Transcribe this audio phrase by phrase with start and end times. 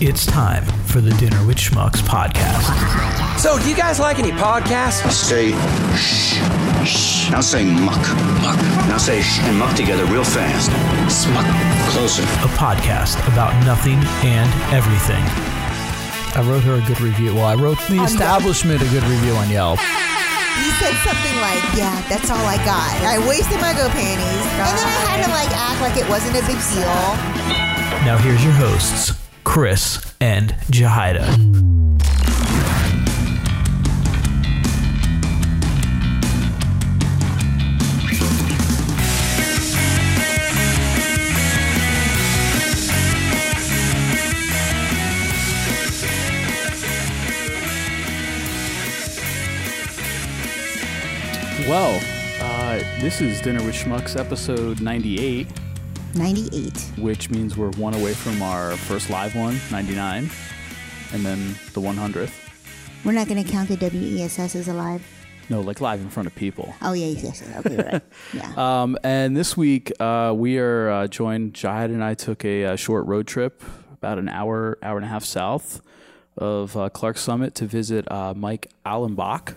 [0.00, 2.64] It's time for the Dinner with Schmucks podcast.
[3.38, 5.12] So, do you guys like any podcasts?
[5.12, 5.52] Say
[5.92, 6.40] shh,
[6.88, 7.30] shh.
[7.30, 8.00] Now say muck,
[8.40, 8.56] muck.
[8.88, 10.72] Now say shh and muck together real fast.
[11.12, 11.44] Smuck.
[11.92, 12.22] Closer.
[12.22, 15.20] A podcast about nothing and everything.
[16.32, 17.34] I wrote her a good review.
[17.34, 19.80] Well, I wrote the establishment a good review on Yelp.
[19.80, 22.96] He said something like, "Yeah, that's all I got.
[23.04, 26.40] I wasted my go panties, and then I had to like act like it wasn't
[26.40, 26.96] a big deal."
[28.08, 29.12] Now here's your hosts,
[29.44, 31.26] Chris and Jahida.
[51.68, 52.00] Well,
[52.40, 55.46] uh, this is Dinner with Schmucks episode 98,
[56.14, 56.92] Ninety-eight.
[56.98, 60.28] which means we're one away from our first live one, 99,
[61.12, 62.32] and then the 100th.
[63.04, 65.02] We're not going to count the WESS as alive.
[65.48, 66.74] No, like live in front of people.
[66.82, 67.66] Oh yeah, yes, yes.
[67.66, 68.02] Okay, right.
[68.32, 68.52] Yeah.
[68.82, 71.54] Um, and this week, uh, we are uh, joined.
[71.54, 73.62] Jihad and I took a, uh short road trip,
[73.92, 75.80] about an hour, hour and a half south
[76.36, 79.54] of uh, Clark Summit to visit uh, Mike Allebach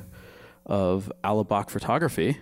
[0.65, 2.37] of Allebach Photography.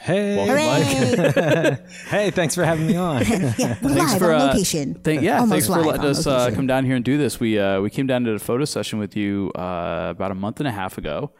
[0.00, 1.78] Hey, Hooray!
[2.08, 3.22] hey, thanks for having me on.
[3.24, 4.94] yeah, we're live on uh, location.
[4.94, 7.40] thank- yeah, Almost thanks for letting us uh, come down here and do this.
[7.40, 10.60] We uh, we came down to the photo session with you uh, about a month
[10.60, 11.30] and a half ago,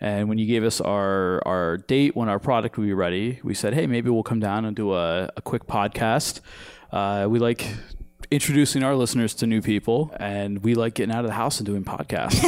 [0.00, 3.54] and when you gave us our our date when our product would be ready, we
[3.54, 6.40] said, hey, maybe we'll come down and do a, a quick podcast.
[6.92, 7.66] Uh, we like
[8.30, 11.66] introducing our listeners to new people, and we like getting out of the house and
[11.66, 12.42] doing podcasts.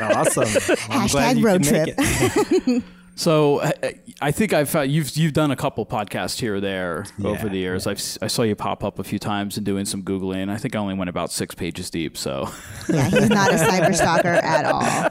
[0.00, 0.44] awesome.
[0.90, 2.82] I'm Hashtag road trip.
[3.14, 3.20] It.
[3.20, 7.04] So I- I think I've found you've you've done a couple podcasts here or there
[7.24, 7.86] over the years.
[7.86, 10.50] I've s- I saw you pop up a few times and doing some googling.
[10.50, 12.16] I think I only went about six pages deep.
[12.16, 12.48] So
[12.88, 15.10] yeah, he's not a cyber stalker at all.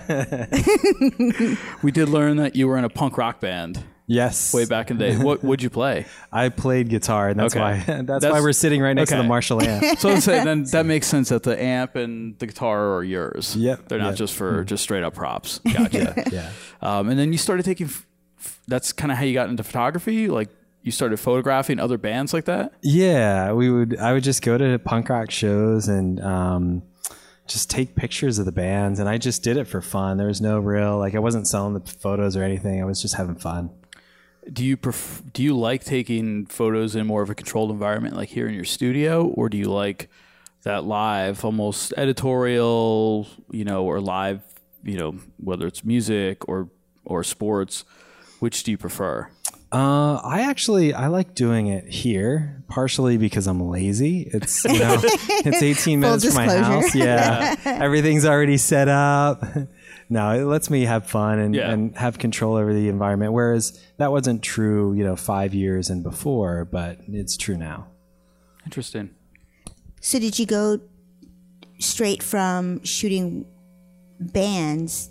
[1.84, 4.54] we did learn that you were in a punk rock band Yes.
[4.54, 5.18] way back in the day.
[5.18, 6.06] What would you play?
[6.32, 7.62] I played guitar, and that's Okay.
[7.62, 9.22] why that's, That's- why we're sitting right next to okay.
[9.24, 10.00] the Marshall amp.
[10.00, 13.56] So let's say then that makes sense that the amp and the guitar are yours.
[13.56, 14.16] Yep, they're not yep.
[14.18, 15.60] just for just straight up props.
[15.60, 16.24] Gotcha.
[16.32, 16.52] yeah.
[16.82, 17.88] Um, and then you started taking.
[17.88, 18.06] f-
[18.40, 20.28] f- That's kind of how you got into photography.
[20.28, 20.50] Like
[20.82, 22.74] you started photographing other bands like that.
[22.82, 23.98] Yeah, we would.
[24.00, 26.84] I would just go to punk rock shows and um,
[27.48, 30.18] just take pictures of the bands, and I just did it for fun.
[30.18, 32.82] There was no real like I wasn't selling the photos or anything.
[32.82, 33.70] I was just having fun.
[34.52, 38.30] Do you pref- do you like taking photos in more of a controlled environment, like
[38.30, 40.10] here in your studio, or do you like
[40.64, 44.42] that live, almost editorial, you know, or live,
[44.84, 46.70] you know, whether it's music or
[47.06, 47.86] or sports?
[48.40, 49.30] Which do you prefer?
[49.74, 54.30] Uh, I actually I like doing it here, partially because I'm lazy.
[54.32, 56.94] It's you know it's 18 minutes from my house.
[56.94, 59.44] Yeah, everything's already set up.
[60.10, 61.72] No, it lets me have fun and, Yeah.
[61.72, 63.34] and have control over the environment.
[63.34, 67.88] Whereas that wasn't true, you know, five years and before, but it's true now.
[68.66, 69.10] Interesting.
[70.02, 70.80] So did you go
[71.80, 73.46] straight from shooting
[74.20, 75.10] bands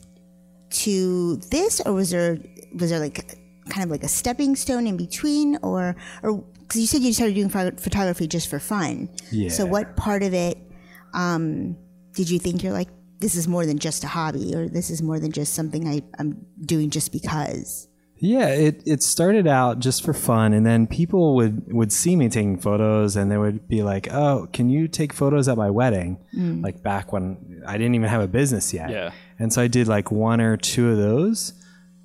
[0.70, 2.38] to this, or was there
[2.78, 3.38] was there like
[3.68, 7.34] kind of like a stepping stone in between, or or because you said you started
[7.34, 9.08] doing photography just for fun?
[9.30, 9.50] Yeah.
[9.50, 10.58] So what part of it
[11.14, 11.76] um,
[12.14, 12.88] did you think you're like
[13.22, 16.02] this is more than just a hobby, or this is more than just something I,
[16.18, 17.88] I'm doing just because?
[18.16, 22.28] Yeah, it, it started out just for fun, and then people would, would see me
[22.28, 26.18] taking photos, and they would be like, "Oh, can you take photos at my wedding?"
[26.36, 26.62] Mm.
[26.62, 28.90] Like back when I didn't even have a business yet.
[28.90, 29.12] Yeah.
[29.38, 31.52] And so I did like one or two of those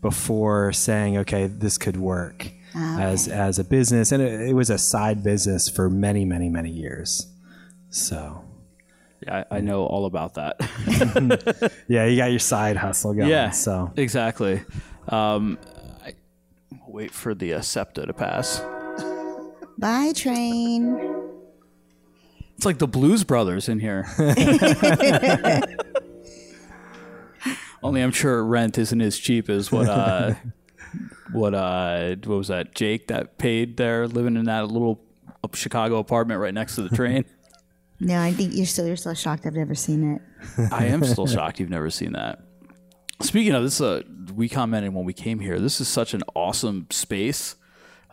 [0.02, 4.70] before saying, "Okay, this could work ah, as as a business," and it, it was
[4.70, 7.32] a side business for many, many, many years.
[7.90, 8.47] So
[9.22, 11.72] Yeah, I, I know all about that.
[11.88, 13.30] yeah, you got your side hustle going.
[13.30, 13.50] yeah.
[13.50, 14.62] So exactly.
[15.08, 15.58] Um,
[16.06, 16.14] I,
[16.72, 18.62] we'll wait for the uh, SEPTA to pass.
[19.78, 20.98] Bye, train.
[22.56, 24.08] It's like the Blues Brothers in here.
[27.84, 30.34] Only I'm sure rent isn't as cheap as what uh
[31.32, 35.00] what uh what was that Jake that paid there living in that little
[35.54, 37.24] Chicago apartment right next to the train.
[38.00, 39.46] No, I think you're still you're still shocked.
[39.46, 40.72] I've never seen it.
[40.72, 42.42] I am still shocked you've never seen that.
[43.22, 44.04] Speaking of this, uh,
[44.36, 45.60] we commented when we came here.
[45.60, 47.56] This is such an awesome space.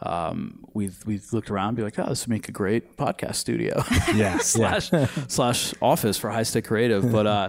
[0.01, 3.37] Um, we've we've looked around, and be like, oh, this would make a great podcast
[3.37, 3.83] studio.
[3.91, 4.39] yeah, yeah.
[4.39, 4.91] slash
[5.29, 7.11] slash office for High Stick Creative.
[7.11, 7.49] But uh,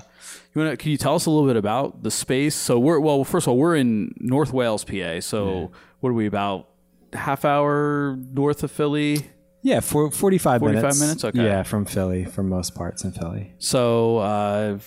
[0.53, 0.77] you want to?
[0.77, 2.55] Can you tell us a little bit about the space?
[2.55, 3.23] So we're well.
[3.23, 5.21] First of all, we're in North Wales, PA.
[5.21, 5.71] So
[6.01, 6.69] what are we about?
[7.13, 9.25] Half hour north of Philly.
[9.65, 10.99] Yeah, for 45, 45 minutes.
[10.99, 11.25] minutes?
[11.25, 11.43] Okay.
[11.43, 13.51] Yeah, from Philly, from most parts in Philly.
[13.57, 14.77] So uh,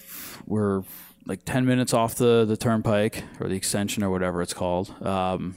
[0.47, 0.85] we're
[1.27, 4.95] like 10 minutes off the, the turnpike or the extension or whatever it's called.
[5.05, 5.57] Um,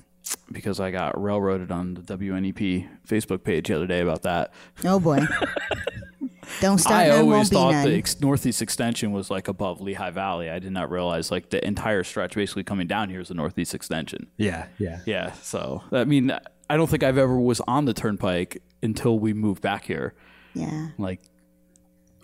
[0.51, 4.53] because I got railroaded on the WNEP Facebook page the other day about that.
[4.83, 5.19] Oh boy.
[6.59, 7.05] Don't start.
[7.05, 10.49] I none, always thought the ex- Northeast Extension was like above Lehigh Valley.
[10.49, 13.75] I did not realize like the entire stretch basically coming down here is the Northeast
[13.75, 14.31] Extension.
[14.37, 15.01] Yeah, yeah.
[15.05, 15.33] Yeah.
[15.33, 16.35] So, I mean,
[16.71, 20.13] I don't think I've ever was on the turnpike until we moved back here.
[20.53, 20.89] yeah.
[20.97, 21.21] Like,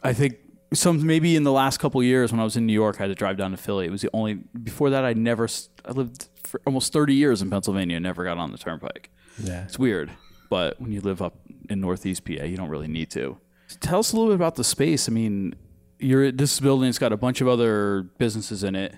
[0.04, 0.38] I think
[0.74, 3.04] some maybe in the last couple of years when I was in New York, I
[3.04, 3.86] had to drive down to Philly.
[3.86, 5.48] It was the only before that I never
[5.86, 7.98] I lived for almost thirty years in Pennsylvania.
[7.98, 9.10] and Never got on the turnpike.
[9.38, 9.64] Yeah.
[9.64, 10.12] It's weird,
[10.50, 11.36] but when you live up
[11.70, 13.38] in Northeast PA, you don't really need to.
[13.80, 15.10] Tell us a little bit about the space.
[15.10, 15.56] I mean,
[16.00, 18.96] you're this building's got a bunch of other businesses in it.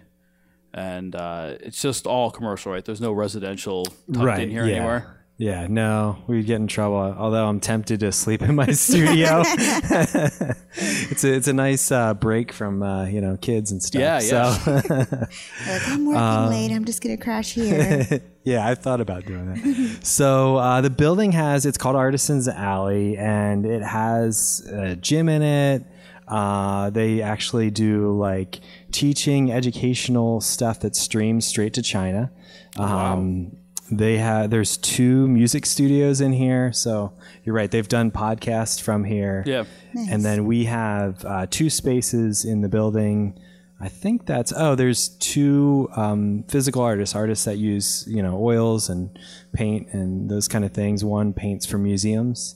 [0.72, 2.86] And uh, it's just all commercial, right?
[2.86, 4.76] There's no residential tucked in here yeah.
[4.76, 5.19] anywhere.
[5.42, 6.98] Yeah, no, we get in trouble.
[6.98, 9.42] Although I'm tempted to sleep in my studio.
[9.46, 14.02] it's a it's a nice uh, break from uh, you know kids and stuff.
[14.02, 14.52] Yeah, yeah.
[14.52, 16.72] So Like, I'm working Um, late.
[16.74, 18.22] I'm just gonna crash here.
[18.44, 20.06] yeah, I thought about doing that.
[20.06, 25.42] so uh, the building has it's called Artisans Alley, and it has a gym in
[25.42, 25.86] it.
[26.28, 28.60] Uh, they actually do like
[28.92, 32.30] teaching, educational stuff that streams straight to China.
[32.78, 33.56] Um,
[33.92, 37.14] They have there's two music studios in here, so
[37.44, 37.70] you're right.
[37.70, 39.44] They've done podcasts from here.
[39.46, 39.66] Yeah.
[39.94, 43.40] And then we have uh, two spaces in the building.
[43.82, 48.90] I think that's oh, there's two um, physical artists, artists that use you know oils
[48.90, 49.18] and
[49.54, 51.04] paint and those kind of things.
[51.04, 52.56] One paints for museums.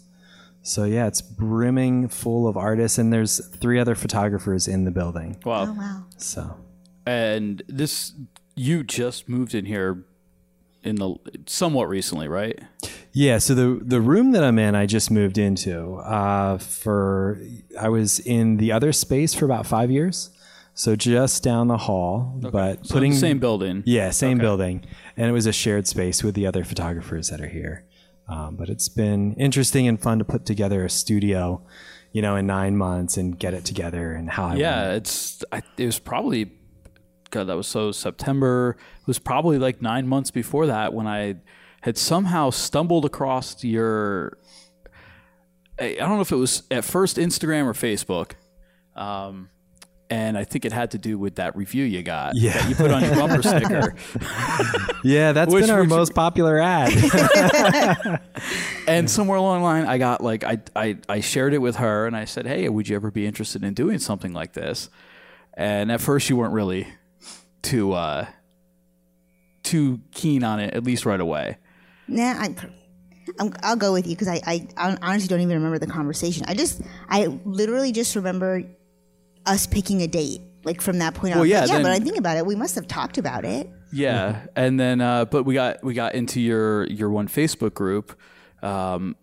[0.61, 5.37] So yeah, it's brimming full of artists, and there's three other photographers in the building.
[5.45, 5.67] Wow.
[5.67, 6.05] oh wow.
[6.17, 6.57] So
[7.05, 8.13] And this,
[8.55, 10.05] you just moved in here
[10.83, 11.15] in the
[11.45, 12.59] somewhat recently, right?
[13.11, 15.95] Yeah, so the the room that I'm in, I just moved into.
[15.97, 17.39] Uh, for
[17.79, 20.29] I was in the other space for about five years,
[20.73, 22.39] so just down the hall.
[22.51, 23.83] But So putting the same building.
[23.85, 24.85] yeah, same building,
[25.15, 27.85] and it was a shared space with the other photographers that are here.
[28.27, 31.61] Um, but it's been interesting and fun to put together a studio,
[32.13, 35.61] you know, in nine months and get it together and how I Yeah, it's I,
[35.77, 36.51] it was probably
[37.33, 37.47] God.
[37.47, 38.77] That was so September.
[39.01, 41.35] It was probably like nine months before that when I
[41.81, 44.37] had somehow stumbled across your.
[45.79, 48.33] I don't know if it was at first Instagram or Facebook,
[48.95, 49.49] um,
[50.09, 52.35] and I think it had to do with that review you got.
[52.35, 52.53] Yeah.
[52.53, 53.95] that you put on your bumper sticker.
[55.05, 56.93] Yeah, that's Which- been our which- most popular ad.
[58.87, 62.05] And somewhere along the line, I got like I, I I shared it with her,
[62.05, 64.89] and I said, "Hey, would you ever be interested in doing something like this?"
[65.53, 66.87] And at first, you weren't really
[67.63, 68.27] too uh,
[69.63, 71.57] too keen on it, at least right away.
[72.07, 72.55] Nah, I,
[73.39, 76.43] I'm, I'll go with you because I, I, I honestly don't even remember the conversation.
[76.47, 78.63] I just, I literally just remember
[79.45, 80.41] us picking a date.
[80.65, 81.73] Like from that point on, yeah, But yeah.
[81.75, 83.69] then- But I think about it, we must have talked about it.
[83.91, 88.17] Yeah, and then uh, but we got we got into your your one Facebook group.
[88.63, 89.15] Um,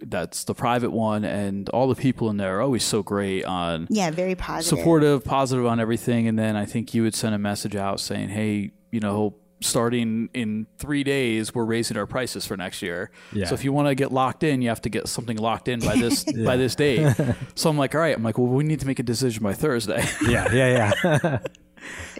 [0.00, 3.86] that's the private one, and all the people in there are always so great on
[3.90, 4.78] Yeah, very positive.
[4.78, 6.28] supportive, positive on everything.
[6.28, 10.28] And then I think you would send a message out saying, "Hey, you know, starting
[10.34, 13.10] in three days, we're raising our prices for next year.
[13.32, 13.46] Yeah.
[13.46, 15.80] So if you want to get locked in, you have to get something locked in
[15.80, 17.14] by this by this date."
[17.54, 19.54] so I'm like, "All right." I'm like, "Well, we need to make a decision by
[19.54, 21.38] Thursday." yeah, yeah, yeah.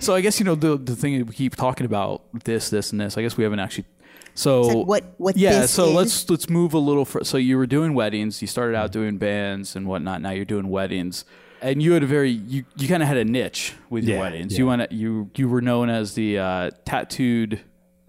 [0.00, 3.00] so I guess you know the the thing we keep talking about this, this, and
[3.00, 3.18] this.
[3.18, 3.86] I guess we haven't actually.
[4.36, 5.60] So It's like what- what Yeah.
[5.62, 5.94] this so is?
[5.94, 7.04] let's let's move a little.
[7.04, 8.40] For, so you were doing weddings.
[8.42, 10.20] You started out doing bands and whatnot.
[10.22, 11.24] Now you're doing weddings.
[11.62, 14.22] And you had a very you, you kind of had a niche with your Yeah,
[14.22, 14.52] weddings.
[14.52, 14.58] yeah.
[14.58, 17.60] You went you you were known as the uh, tattooed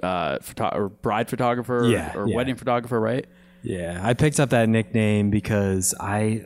[0.04, 2.36] uh, photo- or bride photographer Yeah, or yeah.
[2.36, 3.26] wedding photographer, right?
[3.64, 6.44] Yeah, I picked up that nickname because I,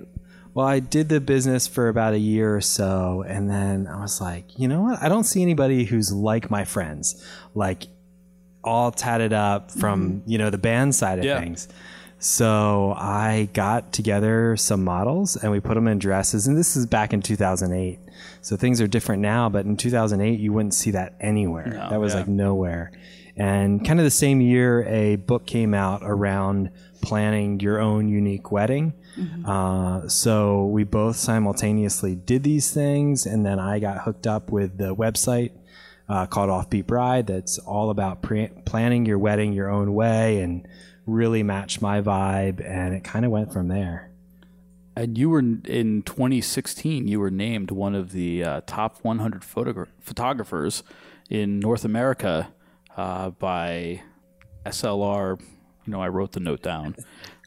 [0.54, 4.22] well, I did the business for about a year or so, and then I was
[4.22, 5.02] like, you know what?
[5.04, 7.22] I don't see anybody who's like my friends,
[7.54, 7.88] like
[8.63, 11.39] all tatted up from you know the band side of Yeah.
[11.39, 11.68] things.
[12.20, 16.86] So I got together some models and we put them in dresses, and this is
[16.86, 17.98] back in 2008.
[18.41, 21.88] So things are different now, but in 2008 you wouldn't see that anywhere.
[21.89, 22.20] that was yeah.
[22.20, 22.91] like nowhere.
[23.36, 26.70] And kind of the same year, a book came out around
[27.01, 28.94] planning your own unique wedding.
[29.46, 34.77] Uh, so we both simultaneously did these things, and then I got hooked up with
[34.77, 35.51] the website
[36.12, 40.68] uh, called Offbeat Bride that's all about pre- planning your wedding your own way and
[41.06, 42.62] really matched my vibe.
[42.70, 44.12] And it kind of went from there.
[44.94, 47.08] And you were in 2016.
[47.08, 50.84] You were named one of the uh, top 100 photogra- photographers
[51.30, 52.51] in North America
[52.98, 54.01] uh, by
[54.65, 55.39] SLR.
[55.39, 56.98] You know, I wrote the note down.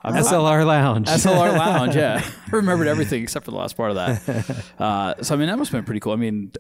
[0.04, 1.06] SLR Lounge.
[1.08, 2.22] SLR Lounge, yeah.
[2.52, 4.64] I remembered everything except for the last part of that.
[4.78, 6.12] Uh, so I mean, that must have been pretty cool.
[6.12, 6.52] I mean,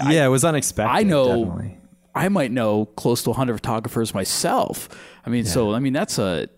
[0.00, 0.92] I- yeah, it was unexpected.
[0.94, 1.78] I know definitely.
[2.14, 4.88] I might know close to 100 photographers myself.
[5.24, 6.48] I mean, so I mean that's a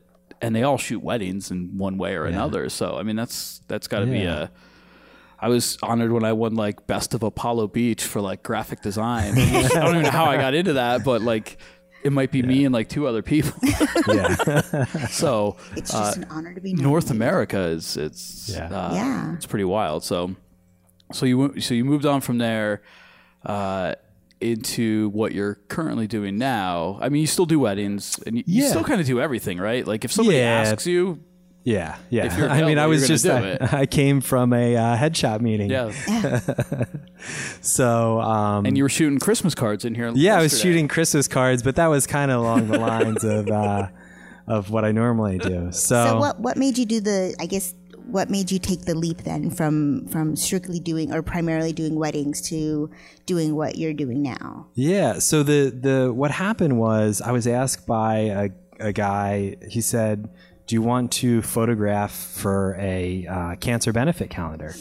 [0.43, 2.69] and they all shoot weddings in one way or another.
[2.69, 4.45] So I mean that's that's got to be Yeah.
[4.45, 4.49] a
[5.39, 9.35] I was honored when I won like best of Apollo Beach for like graphic design.
[9.39, 11.59] I don't even know how I got into that, but like
[12.05, 13.53] it might be me and like two other people.
[14.07, 14.85] Yeah.
[15.09, 17.11] so It's just an honor to be North nominated.
[17.17, 18.67] America is it's Yeah.
[18.67, 19.35] uh, Yeah.
[19.35, 20.05] it's pretty wild.
[20.05, 20.37] So
[21.13, 22.83] so you so you moved on from there
[23.47, 23.95] uh,
[24.41, 26.99] into what you're currently doing now.
[27.01, 29.87] I mean, you still do weddings and you, you still kind of do everything, right?
[29.87, 30.61] Like if somebody Yeah.
[30.67, 31.21] asks you,
[31.65, 32.49] Yeah, yeah.
[32.51, 35.71] I mean, I was just I, I came from a uh, headshot meeting.
[35.71, 35.91] yeah,
[37.63, 40.13] So, um, and you were shooting Christmas cards in here.
[40.15, 43.49] yeah, I was shooting Christmas cards, but that was kind of along the lines of
[43.49, 43.89] uh,
[44.47, 45.73] of what I normally do.
[45.73, 47.35] So, So what what made you do the?
[47.41, 47.75] I guess
[48.07, 52.43] what made you take the leap then from from strictly doing or primarily doing weddings
[52.51, 52.91] to
[53.25, 54.67] doing what you're doing now?
[54.75, 55.19] Yeah.
[55.19, 59.57] So the the what happened was I was asked by a, a guy.
[59.71, 60.29] He said,
[60.67, 64.75] "Do you want to photograph for a uh, cancer benefit calendar?"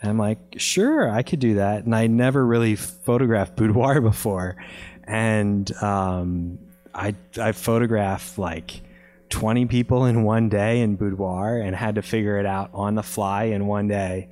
[0.00, 4.56] And I'm like, "Sure, I could do that." And I never really photographed boudoir before,
[5.04, 6.58] and um,
[6.94, 8.82] I I photographed like.
[9.30, 13.02] 20 people in one day in boudoir and had to figure it out on the
[13.04, 14.28] fly in one day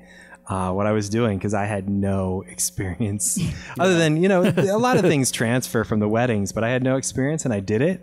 [0.48, 3.38] uh, what I was doing because I had no experience
[3.78, 6.82] other than, you know, a lot of things transfer from the weddings, but I had
[6.82, 8.00] no experience and I did it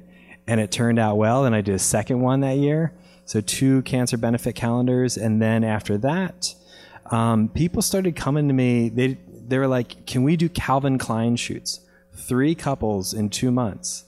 [0.48, 1.46] and it turned out well.
[1.46, 2.94] And I did a second one that year.
[3.26, 5.18] So two cancer benefit calendars.
[5.18, 6.54] And then after that,
[7.12, 8.90] um, people started coming to me.
[8.90, 11.82] They, they were like, can we do Calvin Klein shoots?
[12.14, 14.05] Three couples in two months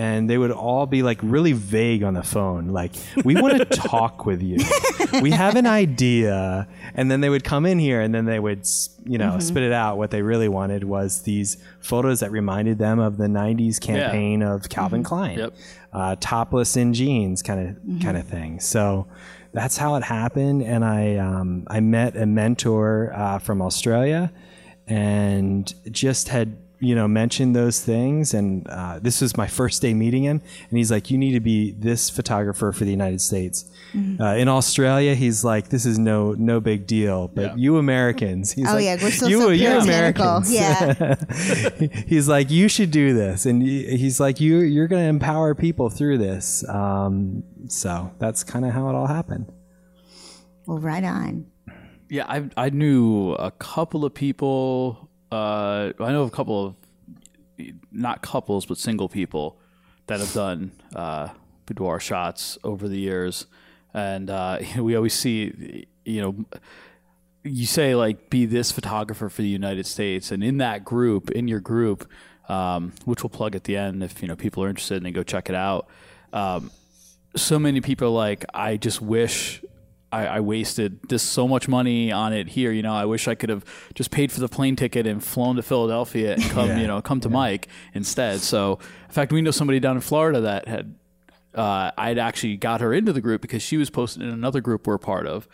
[0.00, 3.64] and they would all be like really vague on the phone like we want to
[3.88, 4.56] talk with you.
[5.20, 6.66] We have an idea.
[6.94, 8.66] And then they would come in here and then they would
[9.04, 9.98] you know spit it out.
[9.98, 14.70] What they really wanted was these photos that reminded them of the 90s campaign of
[14.70, 15.38] calvin klein.
[15.38, 15.54] Yep.
[15.92, 18.58] uh, topless in jeans kind of kind of thing.
[18.58, 19.06] So
[19.52, 24.32] that's how it happened and i um, i met a mentor uh, from australia
[24.86, 28.34] and just had you know mentioned those things.
[28.34, 31.40] And uh, this was my first day meeting him and he's like you need to
[31.40, 33.70] be this photographer for the united states.
[34.20, 37.28] Uh, in australia he's like this is no no big deal.
[37.28, 40.36] But you americans he's Oh like, yeah, we're still you, so you puritanical.
[40.36, 40.52] americans.
[40.52, 43.46] Yeah, he's like you should do this.
[43.46, 46.66] And he's like you you're going to empower people through this.
[46.68, 49.50] Um, so that's kind of how it all happened.
[50.66, 51.46] Well, right on.
[52.08, 55.09] Yeah, I I knew a couple of people.
[55.30, 56.74] Uh, I know a couple of
[57.92, 59.58] not couples, but single people
[60.06, 61.28] that have done uh,
[61.66, 63.46] boudoir shots over the years,
[63.94, 66.44] and uh, we always see, you know.
[67.42, 71.48] You say like be this photographer for the United States, and in that group, in
[71.48, 72.06] your group,
[72.50, 75.10] um, which we'll plug at the end if you know people are interested and they
[75.10, 75.88] go check it out.
[76.34, 76.70] Um,
[77.36, 79.64] so many people are like, I just wish
[80.12, 82.72] I, I wasted this so much money on it here.
[82.72, 83.64] You know, I wish I could have
[83.94, 87.20] just paid for the plane ticket and flown to Philadelphia and come, you know, come
[87.20, 88.40] to Mike instead.
[88.40, 90.94] So, in fact, we know somebody down in Florida that had,
[91.54, 94.86] uh, I'd actually got her into the group because she was posted in another group
[94.86, 95.48] we're a part of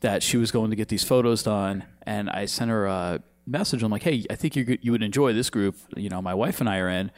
[0.00, 1.84] that she was going to get these photos done.
[2.02, 3.82] And I sent her a message.
[3.82, 5.76] I'm like, hey, I think you you would enjoy this group.
[5.96, 7.10] You know, my wife and I are in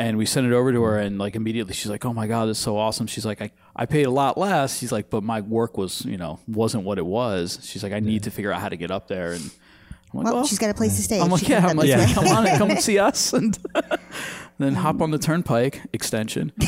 [0.00, 2.46] and we sent it over to her and like immediately she's like oh my god
[2.46, 3.06] this is so awesome.
[3.06, 4.78] She's like I, I paid a lot less.
[4.78, 7.58] She's like but my work was you know wasn't what it was.
[7.62, 9.42] She's like i need to figure out how to get up there and
[10.12, 11.20] i'm like Well, well, she's got a place to stay.
[11.20, 12.14] i'm like yeah i'm like this way.
[12.14, 13.58] come on and come see us and
[14.58, 16.52] then hop on the turnpike extension.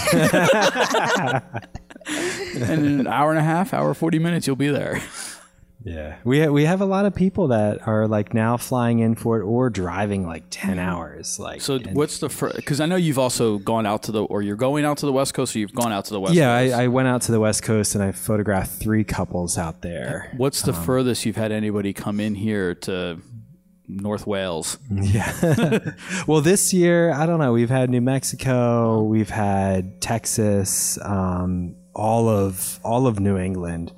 [2.06, 5.00] And in an hour and a half hour 40 minutes you'll be there
[5.84, 9.14] Yeah, we ha- we have a lot of people that are like now flying in
[9.14, 11.38] for it or driving like ten hours.
[11.38, 14.42] Like so and- what's the because i know you've also gone out to the or
[14.42, 16.60] you're going out to the west coast or you've gone out to the west yeah,
[16.62, 19.82] coast I, I went out to the west coast and I photographed three couples out
[19.82, 20.32] there.
[20.36, 23.20] What's the furthest you've had anybody come in here to
[23.88, 24.78] North Wales?
[24.90, 25.78] Yeah.
[26.26, 27.52] well, this year I don't know.
[27.52, 33.92] We've had New Mexico, we've had Texas, um, all of all of New England,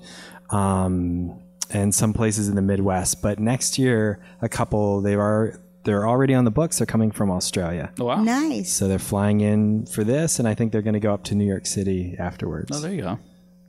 [0.50, 1.40] um,
[1.71, 3.23] and some places in the Midwest.
[3.23, 6.78] But next year, a couple they are they're already on the books.
[6.78, 7.92] They're coming from Australia.
[8.00, 8.23] Oh, wow.
[8.23, 8.73] Nice.
[8.73, 11.35] So they're flying in for this, and I think they're going to go up to
[11.35, 12.71] New York City afterwards.
[12.75, 13.18] Oh, there you go.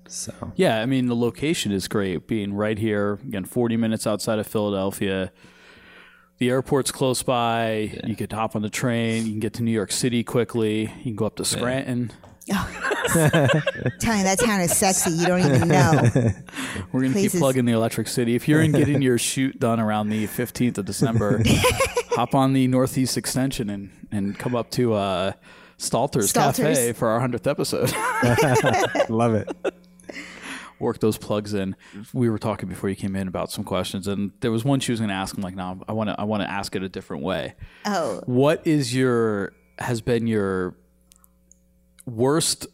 [0.08, 2.28] so Yeah, I mean the location is great.
[2.28, 5.32] Being right here, again, 40 minutes outside of Philadelphia.
[6.38, 7.98] The airport's close by.
[8.04, 9.25] You could hop on the train.
[9.25, 10.82] You can get to New York City quickly.
[10.82, 12.12] You can go up to Scranton.
[14.00, 15.12] Telling you that town is sexy.
[15.12, 15.92] You don't even know.
[16.92, 18.36] We're gonna keep Places- plugging the Electric City.
[18.36, 21.42] If you're in getting your shoot done around the 15th of December,
[22.12, 25.32] hop on the Northeast Extension and and come up to uh,
[25.78, 26.98] Stalter's, Cafe Stalter's.
[26.98, 27.92] for our hundredth episode.
[29.10, 29.50] Love it.
[30.80, 31.75] Work those plugs in.
[32.14, 34.92] We were talking before you came in about some questions, and there was one she
[34.92, 35.36] was gonna ask.
[35.36, 37.56] I'm like, no, I want to I want to ask it a different way.
[37.86, 40.75] Oh, What is your has been your
[42.05, 42.67] worst?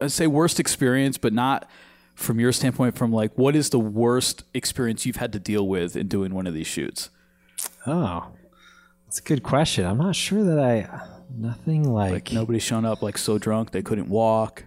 [0.00, 1.68] I say worst experience, but not
[2.14, 2.96] from your standpoint.
[2.96, 6.46] From like, what is the worst experience you've had to deal with in doing one
[6.46, 7.10] of these shoots?
[7.86, 8.28] Oh,
[9.06, 9.84] that's a good question.
[9.84, 11.08] I'm not sure that I.
[11.34, 14.64] Nothing like, Like nobody's shown up like so drunk they couldn't walk.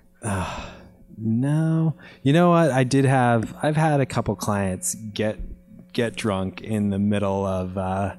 [1.17, 1.95] no.
[2.24, 2.71] You know what?
[2.71, 3.55] I did have.
[3.62, 5.38] I've had a couple clients get
[5.93, 8.15] get drunk in the middle of uh,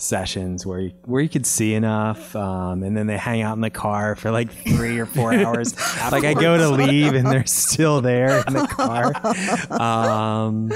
[0.00, 3.60] sessions where you, where you could see enough, um, and then they hang out in
[3.60, 5.74] the car for like three or four hours.
[6.10, 9.12] like I go to leave and they're still there in the car.
[9.80, 10.72] Um,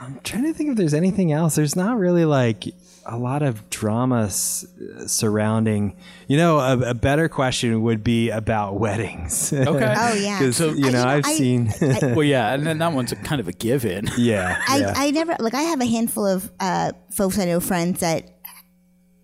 [0.00, 1.56] I'm trying to think if there's anything else.
[1.56, 2.64] There's not really like
[3.04, 4.66] a lot of drama s-
[5.06, 5.96] surrounding.
[6.28, 9.52] You know, a, a better question would be about weddings.
[9.52, 9.68] Okay.
[9.98, 10.38] oh yeah.
[10.38, 11.72] Because you know, I- I've I- seen.
[11.80, 14.08] well, yeah, and then that one's a kind of a given.
[14.16, 14.92] yeah, I, yeah.
[14.96, 18.30] I never like I have a handful of uh, folks I know friends that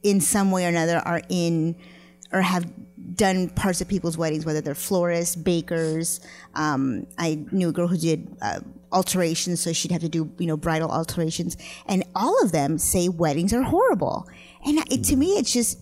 [0.05, 1.75] in some way or another are in
[2.33, 2.71] or have
[3.17, 6.21] done parts of people's weddings, whether they're florists, bakers.
[6.55, 8.61] Um, I knew a girl who did uh,
[8.93, 11.57] alterations, so she'd have to do you know bridal alterations,
[11.87, 14.29] and all of them say weddings are horrible.
[14.65, 15.79] And it, to me, it's just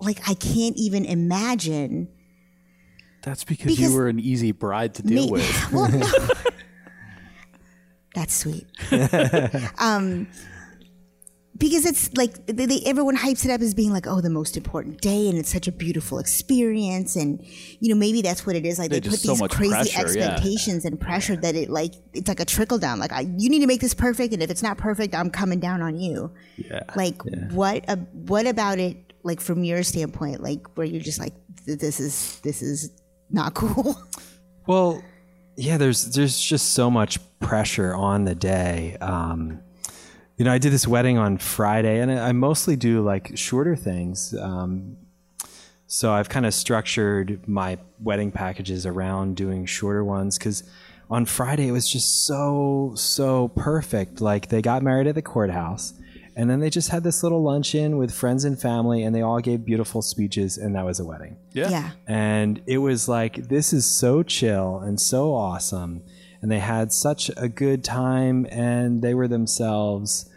[0.00, 2.08] like I can't even imagine.
[3.22, 5.72] That's because, Because you were an easy bride to deal Me- with.
[5.72, 6.06] well, no.
[8.14, 8.66] That's sweet.
[9.78, 10.26] um,
[11.62, 14.56] because it's like they, they, everyone hypes it up as being like, oh, the most
[14.56, 17.40] important day, and it's such a beautiful experience, and
[17.78, 18.80] you know maybe that's what it is.
[18.80, 20.32] Like they There's put so these crazy pressure, yeah.
[20.32, 22.98] expectations and pressure that it like it's like a trickle down.
[22.98, 25.60] Like I, you need to make this perfect, and if it's not perfect, I'm coming
[25.60, 26.32] down on you.
[26.56, 26.82] Yeah.
[26.96, 27.88] Like what?
[27.88, 29.12] Uh, what about it?
[29.22, 32.90] Like from your standpoint, like where you're just like, this is this is
[33.30, 34.02] not cool.
[34.66, 35.00] Well,
[35.56, 38.96] yeah, there's there's just so much pressure on the day.
[39.00, 39.60] Um,
[40.42, 43.76] you know, I did this wedding on Friday, and I, I mostly do like shorter
[43.76, 44.34] things.
[44.34, 44.96] Um,
[45.86, 50.64] so I've kind of structured my wedding packages around doing shorter ones because
[51.08, 54.20] on Friday it was just so so perfect.
[54.20, 55.94] Like they got married at the courthouse.
[56.34, 59.38] And then they just had this little luncheon with friends and family, and they all
[59.38, 61.70] gave beautiful speeches, and that was a wedding Yeah.
[61.70, 61.90] yeah.
[62.08, 66.02] and it was like this is so chill and so awesome
[66.40, 70.28] and they had such a good time and they were themselves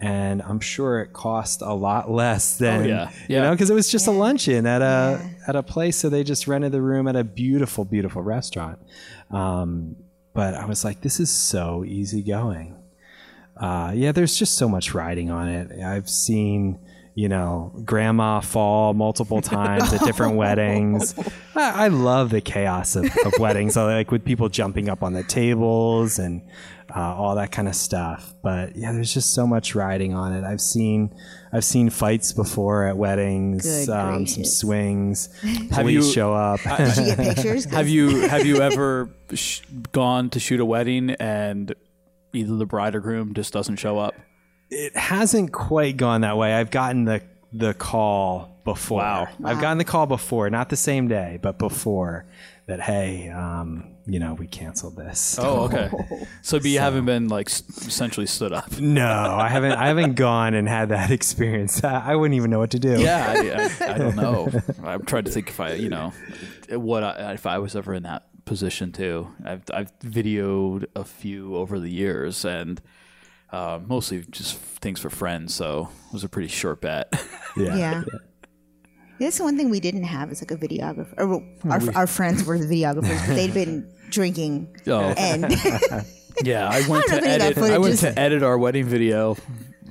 [0.00, 3.10] and i'm sure it cost a lot less than Oh, yeah.
[3.28, 6.24] you know because it was just a luncheon at a at a place so they
[6.24, 8.78] just rented the room at a beautiful beautiful restaurant
[9.30, 9.96] um,
[10.32, 12.76] but i was like this is so easygoing
[13.56, 15.82] uh, yeah, there's just so much riding on it.
[15.82, 16.78] I've seen,
[17.14, 21.14] you know, grandma fall multiple times at different weddings.
[21.54, 25.12] I, I love the chaos of, of weddings, I like with people jumping up on
[25.12, 26.40] the tables and
[26.94, 28.34] uh, all that kind of stuff.
[28.42, 30.44] But yeah, there's just so much riding on it.
[30.44, 31.14] I've seen,
[31.52, 34.58] I've seen fights before at weddings, um, some gracious.
[34.58, 35.28] swings,
[35.70, 36.60] police you- show up.
[36.76, 37.66] Did you get pictures?
[37.66, 39.60] 'Cause Have you have you ever sh-
[39.92, 41.74] gone to shoot a wedding and
[42.32, 44.14] either the bride or groom just doesn't show up?
[44.72, 46.54] it hasn't quite gone that way.
[46.54, 47.22] I've gotten the
[47.52, 48.98] the call before.
[49.00, 49.28] Wow.
[49.44, 52.24] I've gotten the call before, not the same day, but before
[52.70, 52.80] that.
[52.80, 55.38] Hey, um, you know, we canceled this.
[55.38, 55.90] Oh, okay.
[56.42, 58.80] So, but you haven't been like essentially stood up.
[58.80, 59.72] No, I haven't.
[59.72, 61.84] I haven't gone and had that experience.
[61.84, 62.98] I, I wouldn't even know what to do.
[62.98, 64.48] Yeah, I, I, I don't know.
[64.82, 66.12] I'm trying to think if I, you know,
[66.70, 69.28] what I, if I was ever in that position too.
[69.44, 72.80] I've I've videoed a few over the years and.
[73.52, 77.12] Uh, mostly just things for friends, so it was a pretty short bet.
[77.56, 77.76] yeah.
[77.76, 78.02] Yeah.
[79.20, 81.14] That's the one thing we didn't have is like a videographer.
[81.18, 84.76] Or well, our, our friends were the videographers, but they'd been drinking.
[84.86, 85.14] Oh.
[85.16, 85.44] And
[86.42, 87.70] Yeah, I went don't to know if any of edit.
[87.72, 89.36] I went to edit our wedding video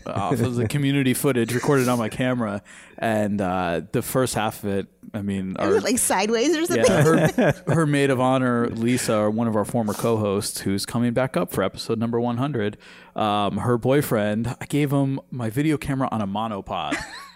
[0.06, 2.64] off of the community footage recorded on my camera,
[2.98, 4.88] and uh, the first half of it.
[5.14, 6.86] I mean, our, it like sideways or something?
[6.86, 11.14] yeah, her, her maid of honor, Lisa, or one of our former co-hosts, who's coming
[11.14, 12.78] back up for episode number 100.
[13.16, 16.96] Um, her boyfriend, I gave him my video camera on a monopod.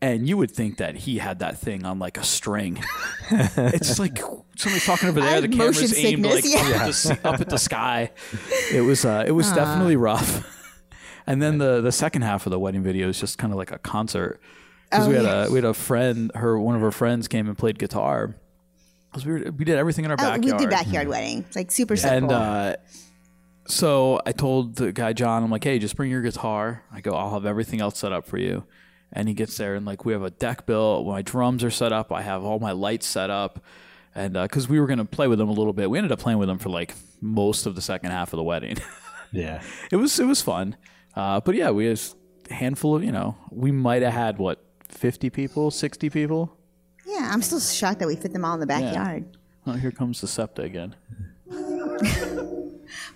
[0.00, 2.82] And you would think that he had that thing on like a string.
[3.30, 4.18] it's just like
[4.56, 5.40] somebody's talking over there.
[5.40, 7.18] The motion camera's aimed like sickness, up, yeah.
[7.18, 8.10] at the, up at the sky.
[8.72, 10.52] It was uh, it was definitely rough.
[11.28, 13.72] And then the the second half of the wedding video is just kind of like
[13.72, 14.40] a concert
[14.88, 15.46] because Oh, we had yeah.
[15.46, 18.36] a we had a friend, her one of her friends came and played guitar,
[19.12, 20.44] 'Cause we, were, we did everything in our Oh, backyard.
[20.44, 21.38] we did backyard wedding.
[21.40, 22.32] It's like super simple.
[22.32, 22.76] And uh,
[23.66, 26.84] so I told the guy John, I'm like, hey, just bring your guitar.
[26.92, 28.62] I go, I'll have everything else set up for you.
[29.12, 31.06] And he gets there and like we have a deck built.
[31.06, 32.12] My drums are set up.
[32.12, 33.60] I have all my lights set up.
[34.14, 36.38] And because we were gonna play with him a little bit, we ended up playing
[36.38, 38.76] with him for like most of the second half of the wedding.
[39.32, 39.60] Yeah.
[39.90, 40.76] it was it was fun.
[41.14, 41.98] Uh, but yeah, we had
[42.50, 46.56] a handful of you know we might have had what 50 people, 60 people.
[47.04, 49.36] yeah, I'm still shocked that we fit them all in the backyard.
[49.66, 50.94] Oh, here comes the SEPTA again.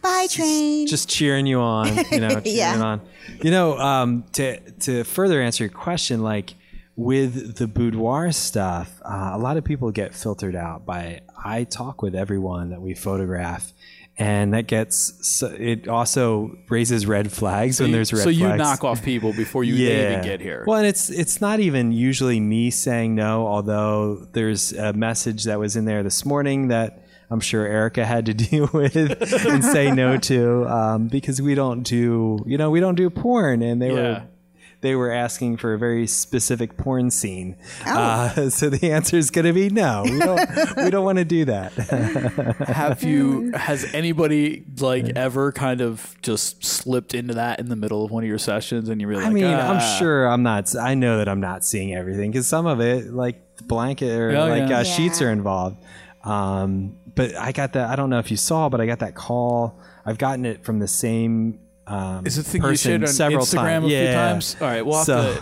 [0.03, 0.87] Bye, train.
[0.87, 2.81] just cheering you on, you know, cheering Yeah.
[2.83, 3.01] on.
[3.43, 6.55] You know, um, to to further answer your question, like
[6.97, 12.03] with the boudoir stuff, uh, a lot of people get filtered out by I talk
[12.03, 13.73] with everyone that we photograph.
[14.19, 18.41] And that gets so it also raises red flags when You- there's red so you
[18.41, 18.59] flags.
[18.59, 20.63] knock off people before you they even get here.
[20.67, 25.59] Well, and it's it's not even usually me saying no, although there's a message that
[25.59, 27.00] was in there this morning that
[27.31, 31.83] I'm sure Erica had to deal with and say no to um, because we don't
[31.83, 33.95] do you know we don't do porn, and they Yeah.
[33.95, 34.23] were
[34.83, 37.55] they were asking for a very specific porn scene.
[37.85, 40.03] Uh, so the answer is going to be no.
[40.05, 41.73] We don't we don't want to do that.
[42.67, 43.53] Have you?
[43.53, 48.23] Has anybody like ever kind of just slipped into that in the middle of one
[48.25, 49.23] of your sessions, and you really?
[49.23, 50.75] I like, mean, "Ah." I'm sure I'm not.
[50.75, 54.47] I know that I'm not seeing everything because some of it, like blanket or Oh,
[54.49, 54.79] like yeah.
[54.81, 55.77] uh, sheets are involved.
[56.25, 57.89] Um, but I got that.
[57.91, 59.79] I don't know if you saw, but I got that call.
[60.05, 61.61] I've gotten it from the same.
[61.87, 63.85] Um, Is it the thing you person shared on several Instagram times.
[63.87, 64.15] a few Yeah.
[64.15, 64.57] times?
[64.61, 65.37] All right, we'll So-.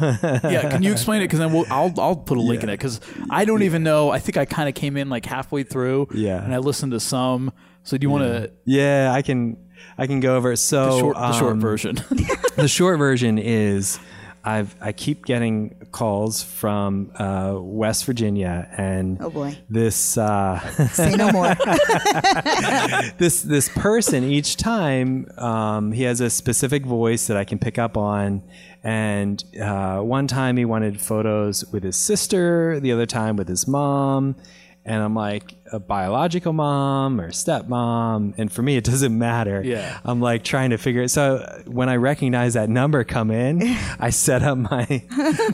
[0.45, 1.25] Yeah, can you explain it?
[1.25, 4.11] Because then we'll, I'll I'll put a link in it because I don't even know.
[4.11, 6.09] I think I kind of came in like halfway through.
[6.15, 6.43] Yeah.
[6.43, 7.53] and I listened to some.
[7.83, 9.59] So do you want to Yeah, I can.
[9.97, 10.57] I can go over it.
[10.59, 11.95] So the short the short um, version?
[12.57, 13.99] the short version is
[14.45, 19.57] I've I keep getting calls from uh, West Virginia and Oh, boy.
[19.69, 20.59] this uh,
[20.93, 21.55] Say no more.
[23.19, 27.79] this this person each time um, he has a specific voice that I can pick
[27.79, 28.43] up on.
[28.85, 33.67] And uh, one time he wanted photos with his sister, the other time with his
[33.67, 34.37] mom.
[34.85, 38.35] And I'm like, a biological mom or stepmom.
[38.39, 39.63] And for me, it doesn't matter.
[39.65, 39.99] Yeah.
[40.05, 41.09] I'm like trying to figure it.
[41.11, 43.63] So when I recognize that number come in,
[44.01, 45.03] I set up my,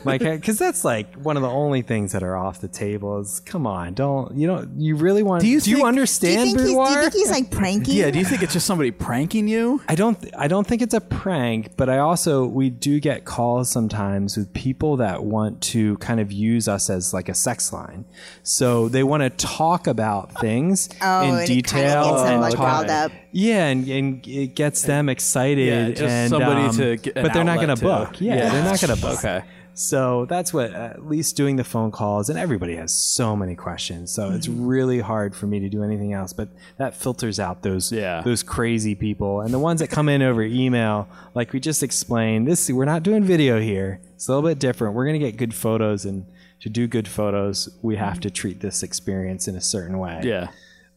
[0.03, 3.39] my, because that's like one of the only things that are off the table is
[3.41, 6.41] come on, don't, you don't, you really want, do you you, think- do, you understand
[6.51, 7.95] think he's, do you think he's like pranking?
[7.95, 8.11] yeah.
[8.11, 9.81] Do you think it's just somebody pranking you?
[9.87, 10.21] I don't.
[10.21, 14.37] th- I don't think it's a prank, but I also we do get calls sometimes
[14.37, 18.05] with people that want to kind of use us as like a sex line.
[18.43, 20.04] So they want to talk about
[20.39, 23.11] things Oh, in and it kinda detail gets them, and like, talk- up.
[23.31, 25.67] Yeah, and, and it gets them excited.
[25.67, 28.21] Yeah, just and, somebody um, to get an but they're not going to to- book.
[28.21, 28.49] Yeah, Yeah.
[28.51, 29.17] they're not going to book.
[29.19, 29.43] Okay.
[29.77, 34.09] So that's what at least doing the phone calls and everybody has so many questions.
[34.09, 34.65] So it's Mm-hmm.
[34.65, 36.31] really hard for me to do anything else.
[36.31, 38.21] But that filters out those Yeah.
[38.21, 41.09] those crazy people and the ones that come in over email.
[41.33, 43.99] Like we just explained, this we're not doing video here.
[44.15, 44.93] It's a little bit different.
[44.95, 46.25] We're gonna get good photos and
[46.61, 50.21] to do good photos, we have to treat this experience in a certain way.
[50.23, 50.49] Yeah.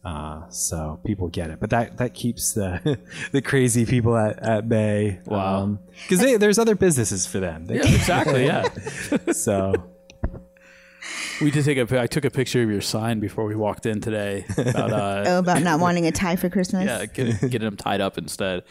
[0.03, 2.97] Uh, so people get it, but that that keeps the
[3.31, 5.19] the crazy people at, at bay.
[5.25, 5.77] Wow.
[6.07, 7.65] because there's other businesses for them.
[7.65, 7.93] They Yeah.
[7.95, 8.45] Exactly.
[8.45, 9.31] Yeah.
[9.33, 9.73] so
[11.41, 11.85] We did take a.
[11.85, 14.45] pi- I took a picture of your sign before we walked in today.
[14.57, 16.85] About uh, Oh, about not wanting a tie for Christmas.
[16.85, 18.63] yeah, get, getting them tied up instead.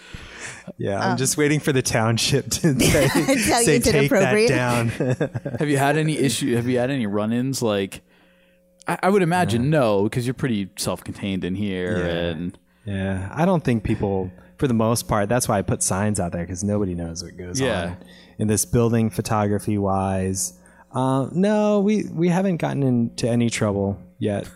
[0.77, 3.95] yeah, I'm just waiting for the township to say, Tell you say it's take that
[3.95, 4.89] inappropriate." down.
[5.59, 6.55] Have you had any issue?
[6.57, 7.63] Have you had any run-ins?
[7.63, 8.03] Like,
[8.87, 12.15] I, I would imagine no, because you're pretty self-contained in here, Yeah.
[12.31, 16.21] and yeah, I don't think people, for the most part, that's why I put signs
[16.21, 17.83] out there because nobody knows what goes Yeah.
[17.83, 17.97] on
[18.39, 20.53] in this building, photography wise.
[20.93, 24.49] Uh, no, we we haven't gotten into any trouble yet.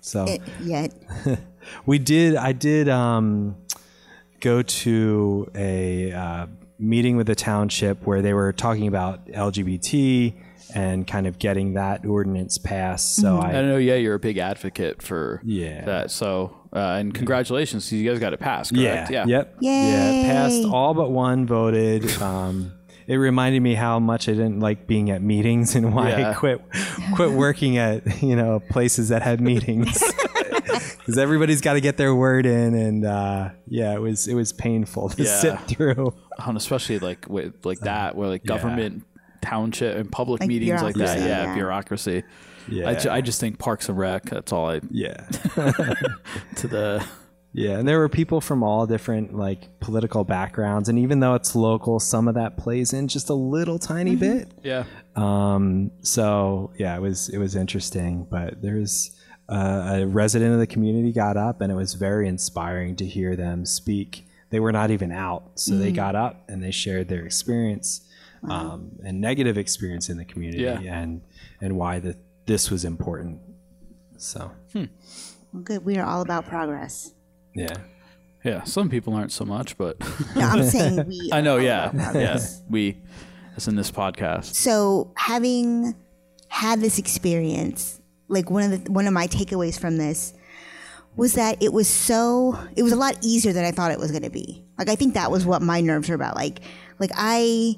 [0.00, 0.92] So It- yet.
[1.86, 2.36] we did.
[2.36, 3.56] I did um,
[4.40, 6.46] go to a uh,
[6.78, 10.34] meeting with the township where they were talking about LGBT
[10.74, 13.16] and kind of getting that ordinance passed.
[13.16, 13.76] So I I know.
[13.76, 15.84] Yeah, you're a big advocate for Yeah.
[15.84, 16.10] that.
[16.10, 18.72] So, uh, and congratulations, you guys got it passed.
[18.72, 19.06] Yeah.
[19.06, 19.10] Correct?
[19.12, 19.24] Yeah.
[19.26, 19.56] Yep.
[19.60, 19.70] Yay.
[19.70, 20.32] Yeah.
[20.32, 20.64] Passed.
[20.64, 22.10] All but one voted.
[22.20, 22.72] Um,
[23.06, 26.30] it reminded me how much I didn't like being at meetings and why Yeah.
[26.30, 26.60] I quit
[27.14, 30.02] quit working at you know places that had meetings
[30.98, 34.52] because everybody's got to get their word in and uh, yeah it was it was
[34.52, 35.36] painful to Yeah.
[35.40, 36.14] sit through.
[36.38, 39.04] and especially like with like that, where like government,
[39.42, 41.18] township, and public Like meetings like that.
[41.20, 41.54] Yeah, yeah.
[41.54, 42.24] bureaucracy.
[42.66, 42.88] Yeah.
[42.88, 44.24] I, ju- I just think Parks and Rec.
[44.24, 45.14] That's all I Yeah.
[46.56, 47.06] to the.
[47.56, 51.54] Yeah, and there were people from all different like political backgrounds, and even though it's
[51.54, 54.50] local, some of that plays in just a little tiny bit.
[54.64, 54.84] Yeah.
[55.14, 59.12] Um, so yeah, it was it was interesting, but there's
[59.48, 63.36] uh, a resident of the community got up, and it was very inspiring to hear
[63.36, 64.26] them speak.
[64.50, 68.00] They were not even out, so they got up and they shared their experience
[68.48, 70.80] um, and negative experience in the community, Yeah.
[70.80, 71.22] and
[71.60, 73.38] and why that this was important.
[74.16, 74.88] So Well,
[75.62, 75.84] good.
[75.84, 77.12] We are all about progress.
[77.54, 77.76] Yeah,
[78.42, 79.98] Yeah, some people aren't so much, but
[80.36, 81.30] No, I'm saying we.
[81.32, 81.56] I know.
[81.56, 82.38] Yeah, yeah.
[82.68, 83.00] We,
[83.56, 84.54] as in this podcast.
[84.54, 85.94] So having
[86.48, 90.34] had this experience, like one of the one of my takeaways from this
[91.16, 94.10] was that it was so it was a lot easier than I thought it was
[94.10, 94.64] going to be.
[94.78, 96.34] Like I think that was what my nerves were about.
[96.34, 96.60] Like
[96.98, 97.76] like I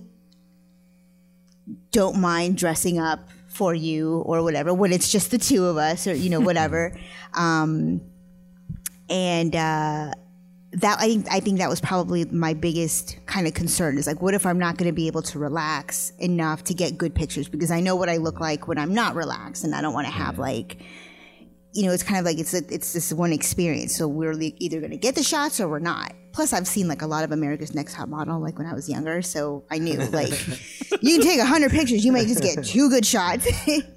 [1.90, 6.06] don't mind dressing up for you or whatever when it's just the two of us
[6.06, 6.96] or you know whatever.
[7.34, 8.00] um,
[9.08, 10.12] and uh,
[10.76, 14.20] that I think I think that was probably my biggest kind of concern is like,
[14.20, 17.48] what if I'm not going to be able to relax enough to get good pictures
[17.48, 20.06] because I know what I look like when I'm not relaxed, and I don't want
[20.06, 20.82] to have like,
[21.72, 23.96] you know, it's kind of like it's a, it's this one experience.
[23.96, 26.12] So we're either going to get the shots or we're not.
[26.32, 28.86] Plus, I've seen like a lot of America's Next Top Model like when I was
[28.86, 30.46] younger, so I knew like
[31.00, 33.46] you can take a hundred pictures, you may just get two good shots.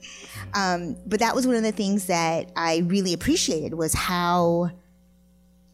[0.53, 4.69] um, but that was one of the things that I really appreciated was how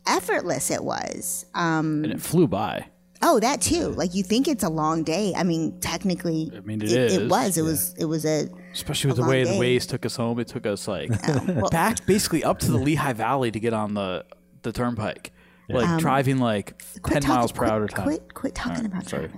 [0.08, 1.46] effortless it was.
[1.54, 2.86] Um, And it flew by.
[3.22, 3.88] oh, that too.
[3.90, 5.34] Like you think it's a long day.
[5.36, 7.58] I mean, technically, I mean, it it, is, was.
[7.58, 7.94] It was.
[7.98, 8.50] It was a.
[8.74, 9.60] Especially with a the way long the day.
[9.60, 10.40] waves took us home.
[10.40, 11.10] It took us like
[11.48, 14.26] well- back basically up to the Lehigh Valley to get on the
[14.62, 15.32] the turnpike.
[15.68, 18.04] Like driving like Quit ten miles talking- per hour quit, time.
[18.06, 19.32] Quit, quit talking about sorry.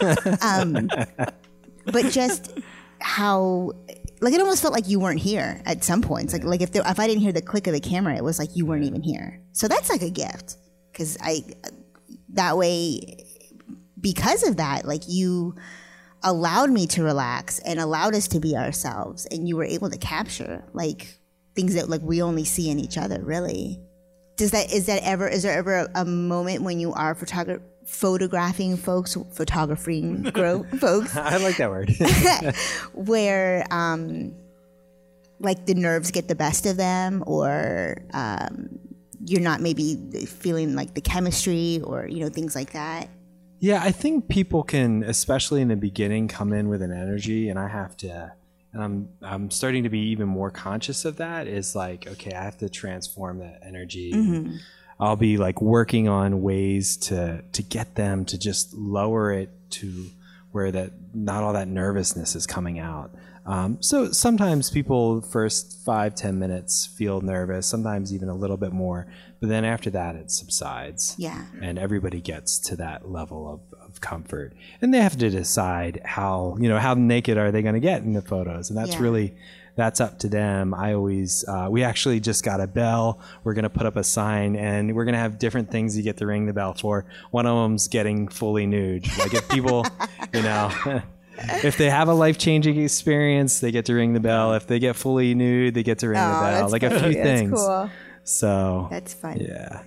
[0.00, 0.38] driving.
[0.40, 0.88] um,
[1.84, 2.58] but just
[2.98, 3.72] how,
[4.20, 6.32] like, it almost felt like you weren't here at some points.
[6.32, 8.38] Like, like if there, if I didn't hear the click of the camera, it was
[8.38, 9.40] like you weren't even here.
[9.52, 10.56] So that's like a gift
[10.92, 11.44] because I,
[12.30, 13.24] that way,
[14.00, 15.56] because of that, like you
[16.22, 19.98] allowed me to relax and allowed us to be ourselves, and you were able to
[19.98, 21.18] capture like
[21.54, 23.80] things that like we only see in each other, really
[24.36, 27.62] does that is that ever is there ever a, a moment when you are photogra-
[27.86, 31.90] photographing folks photographing grow folks I like that word.
[32.94, 34.34] where um
[35.38, 38.78] like the nerves get the best of them or um
[39.24, 39.96] you're not maybe
[40.26, 43.08] feeling like the chemistry or you know things like that
[43.58, 47.58] Yeah, I think people can, especially in the beginning, come in with an energy, and
[47.58, 48.32] I have to.
[48.74, 51.46] And I'm I'm starting to be even more conscious of that.
[51.48, 54.12] Is like, okay, I have to transform that energy.
[54.98, 60.06] I'll be like working on ways to to get them to just lower it to
[60.52, 63.10] where that not all that nervousness is coming out.
[63.44, 68.72] Um, so sometimes people first five ten minutes feel nervous, sometimes even a little bit
[68.72, 69.06] more,
[69.38, 74.00] but then after that it subsides yeah and everybody gets to that level of, of
[74.00, 77.80] comfort and they have to decide how you know how naked are they going to
[77.80, 79.02] get in the photos and that's Yeah.
[79.02, 79.34] really
[79.76, 80.74] that's up to them.
[80.74, 83.20] I always uh, we actually just got a bell.
[83.44, 86.02] We're going to put up a sign and we're going to have different things you
[86.02, 87.04] get to ring the bell for.
[87.30, 89.06] One of them's getting fully nude.
[89.18, 89.86] Like if people
[90.34, 90.72] you know
[91.38, 94.54] if they have a life-changing experience they get to ring the bell.
[94.54, 96.60] If they get fully nude they get to ring the Oh, bell.
[96.62, 97.50] that's like a few That's things.
[97.52, 97.90] cool.
[98.24, 99.36] so that's fun.
[99.40, 99.82] yeah.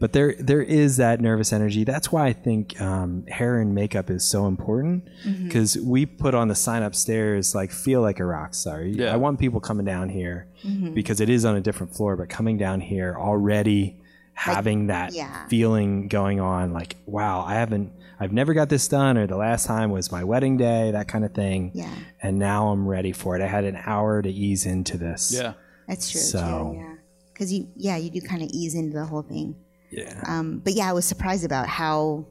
[0.00, 1.82] But there there is that nervous energy.
[1.82, 5.08] That's why I think um, hair and makeup is so important
[5.42, 8.82] because we put on the sign upstairs like feel like a rock star.
[8.82, 9.12] Yeah.
[9.12, 10.46] I want people coming down here
[10.94, 14.00] because it is on a different floor, but coming down here already
[14.34, 15.48] having that yeah.
[15.48, 19.66] feeling going on like wow, I haven't I've never got this done or the last
[19.66, 21.72] time was my wedding day, that kind of thing.
[21.74, 21.92] Yeah.
[22.22, 23.42] And now I'm ready for it.
[23.42, 25.32] I had an hour to ease into this.
[25.34, 25.54] Yeah.
[25.88, 26.94] that's true So- too yeah
[27.32, 29.54] because you yeah you do kind of ease into the whole thing
[29.90, 30.20] Yeah.
[30.26, 32.26] Um, but yeah, I was surprised about how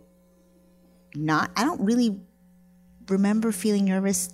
[1.15, 1.51] not.
[1.55, 2.19] I don't really
[3.09, 4.29] remember feeling nervous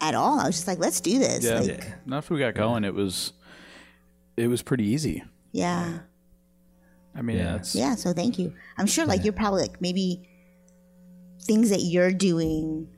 [0.00, 0.40] at all.
[0.40, 1.44] I was just like, let's do this.
[1.44, 1.60] Yeah.
[1.60, 2.84] Like, Not if we got going.
[2.84, 3.32] It was
[4.36, 5.22] it was pretty easy.
[5.52, 5.98] yeah.
[7.14, 7.52] I mean, Yeah.
[7.52, 7.94] that's Yeah.
[7.94, 8.52] So thank you.
[8.76, 10.28] I'm sure like you're probably like maybe
[11.44, 12.88] things that you're doing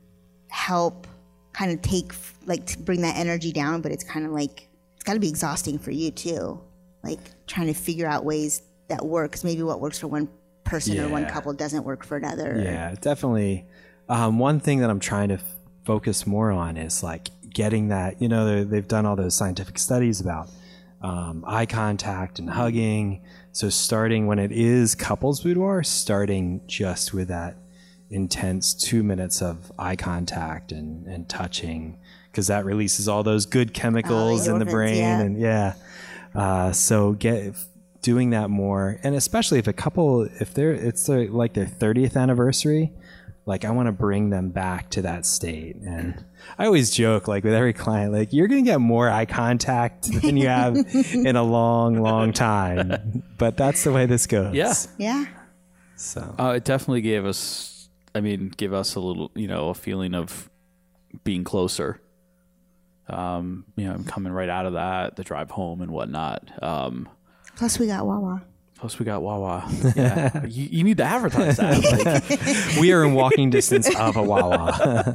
[0.49, 1.07] help
[1.53, 2.11] kind of take
[2.45, 5.29] like to bring that energy down, but it's kind of like it's got to be
[5.29, 6.59] exhausting for you too.
[7.01, 9.43] Like trying to figure out ways that works.
[9.43, 10.29] Maybe what works for one
[10.63, 12.61] person or one couple doesn't work for another.
[12.63, 13.65] Yeah, definitely.
[14.07, 15.43] Um, one thing that I'm trying to f-
[15.85, 18.21] focus more on is like getting that.
[18.21, 20.49] You know, they've done all those scientific studies about
[21.01, 23.21] um, eye contact and hugging.
[23.51, 27.57] So starting when it is couples boudoir, starting just with that
[28.09, 31.97] intense two minutes of eye contact and, and touching,
[32.31, 34.97] because that releases all those good chemicals in the brain.
[34.97, 35.19] yeah.
[35.21, 35.73] And yeah,
[36.35, 37.55] uh, so get
[38.01, 42.15] doing that more, and especially if a couple, if they're it's their, like their thirtieth
[42.15, 42.91] anniversary,
[43.45, 45.75] like I want to bring them back to that state.
[45.77, 46.23] And
[46.57, 50.03] I always joke like with every client, like you're going to get more eye contact
[50.21, 50.75] than you have
[51.13, 53.23] in a long, long time.
[53.37, 54.53] But that's the way this goes.
[54.53, 54.73] Yeah.
[54.97, 55.25] Yeah.
[55.95, 59.73] So Uh, it definitely gave us, I mean, give us a little, you know, a
[59.73, 60.49] feeling of
[61.23, 61.99] being closer.
[63.07, 66.51] Um, you know, I'm coming right out of that, the drive home and whatnot.
[66.63, 67.09] Um,
[67.59, 68.41] Plus, we got Wawa.
[68.75, 69.69] plus, we got Wawa.
[69.95, 71.75] Yeah, you, you need to advertise that.
[72.71, 75.13] Like, we are in walking distance of a Wawa.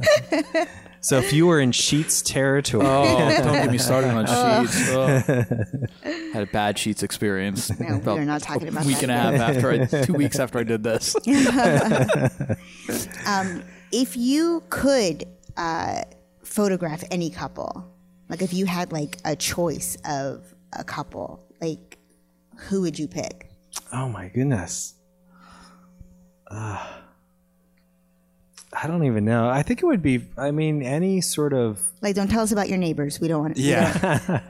[1.01, 4.93] so if you were in Sheetz territory, oh, don't get me started on Sheetz.
[4.93, 6.31] Oh.
[6.33, 7.71] Had a bad Sheetz experience.
[7.79, 10.37] No, we're not talking about a week that and a half after I, two weeks
[10.37, 11.15] after I did this.
[13.91, 15.25] If you could
[15.57, 16.03] uh,
[16.43, 17.91] photograph any couple,
[18.29, 21.97] like if you had like a choice of a couple, like
[22.57, 23.49] who would you pick?
[23.91, 24.93] Oh my goodness.
[26.49, 26.85] Uh,
[28.73, 29.49] I don't even know.
[29.49, 30.25] I think it would be.
[30.37, 31.79] I mean, any sort of.
[32.01, 33.19] Like, don't tell us about your neighbors.
[33.19, 33.57] We don't want.
[33.57, 34.41] Yeah.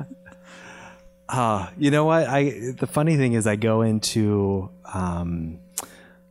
[1.29, 2.27] uh, you know what?
[2.27, 5.59] I the funny thing is, I go into um,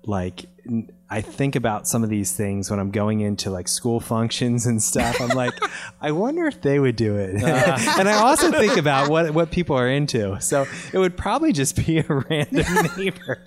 [0.04, 4.00] like n- I think about some of these things when I'm going into like school
[4.00, 5.20] functions and stuff.
[5.20, 5.54] I'm like,
[6.00, 7.40] I wonder if they would do it.
[7.40, 7.78] Uh.
[8.00, 10.40] and I also think about what what people are into.
[10.40, 13.40] So it would probably just be a random neighbor.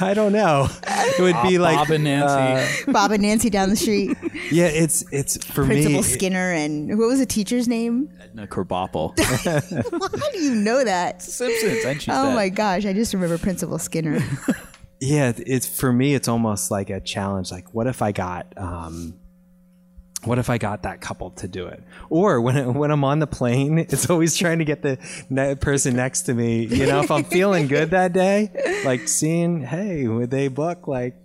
[0.00, 0.68] I don't know.
[0.86, 2.92] It would be like Bob and uh, Nancy.
[2.92, 4.14] Bob and Nancy down the street,
[4.50, 4.66] yeah.
[4.66, 5.82] It's it's for Principal me.
[5.82, 8.10] Principal Skinner, and what was the teacher's name?
[8.22, 9.18] Edna Krabappel.
[10.20, 11.22] How do you know that?
[11.22, 11.86] Simpsons.
[11.86, 12.34] And she's Oh dead.
[12.34, 14.20] my gosh, I just remember Principal Skinner.
[15.04, 16.14] Yeah, it's for me.
[16.14, 17.50] It's almost like a challenge.
[17.50, 19.14] Like, what if I got, um,
[20.22, 21.82] what if I got that couple to do it?
[22.08, 25.96] Or when when I'm on the plane, it's always trying to get the ne- person
[25.96, 26.66] next to me.
[26.66, 28.52] You know, if I'm feeling good that day,
[28.84, 30.86] like seeing, hey, would they book?
[30.86, 31.16] Like,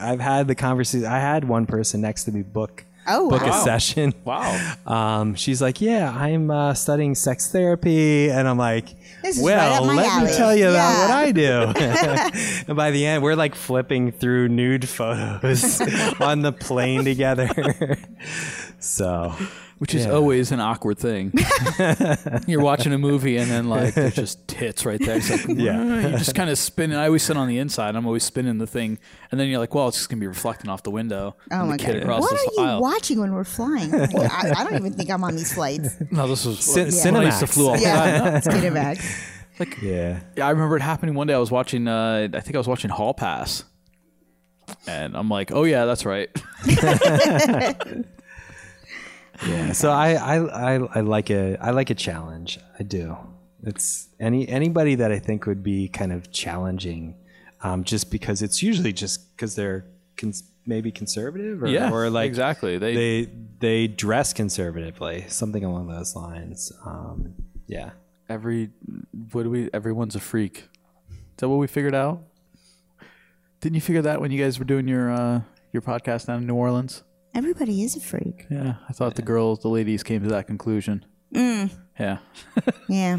[0.00, 1.04] I've had the conversation.
[1.04, 2.84] I had one person next to me book.
[3.06, 3.60] Oh, book wow.
[3.60, 4.12] a session.
[4.24, 4.76] Wow.
[4.86, 8.88] Um, she's like, yeah, I'm uh, studying sex therapy, and I'm like,
[9.22, 11.72] is right well, let alley." me tell you about what I do.
[12.68, 15.80] and by the end, we're like flipping through nude photos
[16.20, 17.98] on the plane together.
[18.78, 19.34] so,
[19.78, 20.12] Which is Yeah.
[20.12, 21.32] always an awkward thing.
[22.46, 25.16] You're watching a movie and then like there's just tits right there.
[25.16, 26.08] It's like Yeah.
[26.10, 26.96] you just kind of spinning.
[26.96, 27.96] I always sit on the inside.
[27.96, 28.98] I'm always spinning the thing,
[29.30, 31.34] and then you're like, well, it's just gonna be reflecting off the window.
[31.50, 32.02] Oh and my the kid god!
[32.02, 32.80] across What the are you aisle.
[32.82, 33.90] watching when we're flying?
[33.90, 35.96] Like, I, I don't even think I'm on these flights.
[36.10, 37.48] No, this was Cin- when I used to Cinemax.
[37.54, 38.24] flew all the time.
[38.24, 38.98] Yeah, get it back.
[39.82, 40.20] yeah.
[40.36, 41.34] Yeah, I remember it happening one day.
[41.34, 41.88] I was watching.
[41.88, 43.64] Uh, I think I was watching Hall Pass,
[44.86, 46.30] and I'm like, oh yeah, that's right.
[49.46, 49.72] Yeah.
[49.72, 52.58] So I, I, I, I like a, I like a challenge.
[52.78, 53.16] I do.
[53.62, 57.16] It's any anybody that I think would be kind of challenging,
[57.62, 59.86] um, just because it's usually just because they're
[60.18, 62.76] cons- maybe conservative or, Yeah, or like exactly.
[62.78, 63.28] They- they
[63.60, 66.72] they dress conservatively, something along those lines.
[66.84, 67.34] Um,
[67.66, 67.90] yeah.
[68.28, 68.70] Every
[69.32, 69.70] what do we?
[69.72, 70.68] Everyone's a freak.
[71.10, 72.22] Is that what we figured out?
[73.60, 75.40] Didn't you figure that when you guys were doing your uh,
[75.72, 77.02] your podcast down in New Orleans?
[77.34, 78.46] Everybody is a freak.
[78.50, 81.04] Yeah, I thought the girls, the ladies, came to that conclusion.
[81.32, 82.18] Yeah.
[82.88, 83.18] Yeah.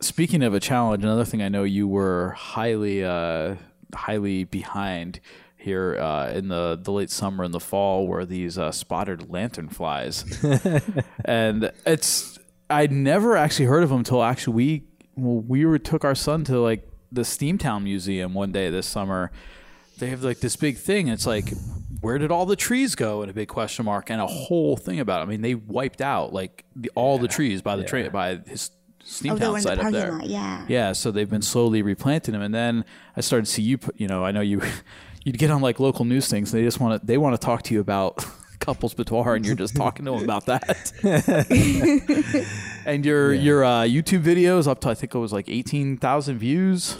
[0.00, 3.54] Speaking of a challenge, another thing I know you were highly, uh,
[3.94, 5.20] highly behind
[5.56, 11.04] here uh, in the, the late summer and the fall were these uh, spotted lanternflies,
[11.24, 12.38] and it's
[12.68, 14.82] I'd never actually heard of them until actually we
[15.14, 19.30] well, we were took our son to like the Steamtown Museum one day this summer.
[19.98, 21.08] They have like this big thing.
[21.08, 21.52] It's like,
[22.02, 23.22] where did all the trees go?
[23.22, 25.20] And a big question mark and a whole thing about.
[25.20, 25.22] It.
[25.24, 28.70] I mean, they wiped out like the, all the trees by the train by his
[29.28, 30.12] Oh, they were Steamtown in the up there.
[30.12, 30.26] lot.
[30.26, 30.64] Yeah.
[30.68, 32.84] Yeah, so they've been slowly replanting them, and then
[33.16, 33.78] I started to see you.
[33.78, 34.60] put- You know, I know you.
[35.24, 36.52] You'd get on like local news things.
[36.52, 37.06] And they just want to.
[37.06, 38.24] They want to talk to you about
[38.60, 40.92] couples boudoir, and you're just talking to them about that.
[42.86, 46.38] and your your uh, YouTube videos up to I think it was like eighteen thousand
[46.38, 46.96] views.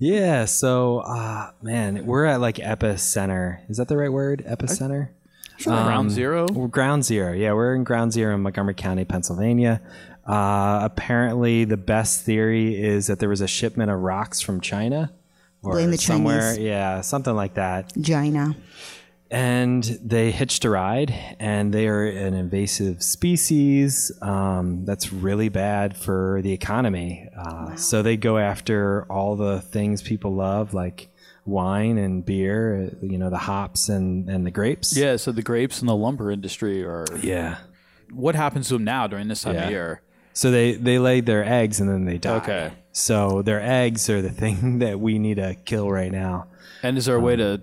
[0.00, 0.46] Yeah.
[0.46, 3.60] So, uh, man, we're at like epicenter.
[3.70, 4.44] Is that the right word?
[4.48, 5.10] Epicenter.
[5.58, 5.74] Sure.
[5.74, 6.46] Ground zero.
[6.48, 7.32] Ground zero.
[7.34, 9.82] Yeah, we're in ground zero in Montgomery County, Pennsylvania.
[10.26, 15.12] Uh, apparently, the best theory is that there was a shipment of rocks from China
[15.62, 16.40] or Blame the somewhere.
[16.54, 16.58] Chinese.
[16.58, 17.92] Yeah, something like that.
[18.00, 18.56] Gina.
[19.30, 25.96] And they hitched a ride, and they are an invasive species um, that's really bad
[25.96, 27.28] for the economy.
[27.36, 31.08] Uh, So they go after all the things people love, like
[31.46, 32.90] wine and beer.
[32.92, 34.96] uh, You know, the hops and and the grapes.
[34.96, 37.06] Yeah, so the grapes and the lumber industry are.
[37.22, 37.58] Yeah.
[38.12, 39.64] What happens to them now during this time Yeah.
[39.66, 40.02] of year?
[40.32, 42.36] So they they lay their eggs and then they die.
[42.38, 42.72] Okay.
[42.92, 46.46] So their eggs are the thing that we need to kill right now.
[46.82, 47.60] And is there a way to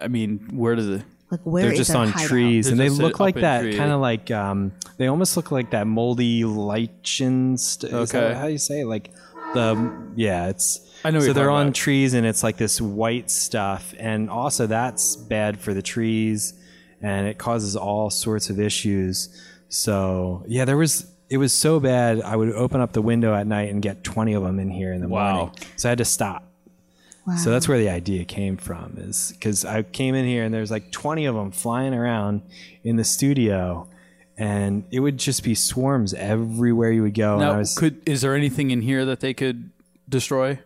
[0.00, 1.02] I mean, where does it?
[1.30, 2.28] Like where They're just on hideout?
[2.28, 3.76] trees, and They're they just look up like in that tree.
[3.76, 7.56] kind of like um, they almost look like that moldy lichen.
[7.58, 8.34] St- is that Okay.
[8.38, 8.86] how do you say it?
[8.86, 9.10] like
[9.54, 10.80] the yeah, it's.
[11.04, 11.74] I know what So you're they're talking on about.
[11.74, 16.54] trees, and it's like this white stuff, and also that's bad for the trees,
[17.02, 19.28] and it causes all sorts of issues.
[19.68, 21.06] So yeah, there was.
[21.28, 22.20] It was so bad.
[22.22, 24.92] I would open up the window at night and get twenty of them in here
[24.92, 25.34] in the Wow.
[25.36, 25.54] morning.
[25.76, 26.45] So I had to stop.
[27.38, 30.70] So that's where the idea came from, is because I came in here and there's
[30.70, 32.42] like 20 of them flying around
[32.84, 33.88] in the studio,
[34.38, 37.34] and it would just be swarms everywhere you would go.
[37.34, 39.70] and I Now, was could is there anything in here that they could
[40.08, 40.60] destroy?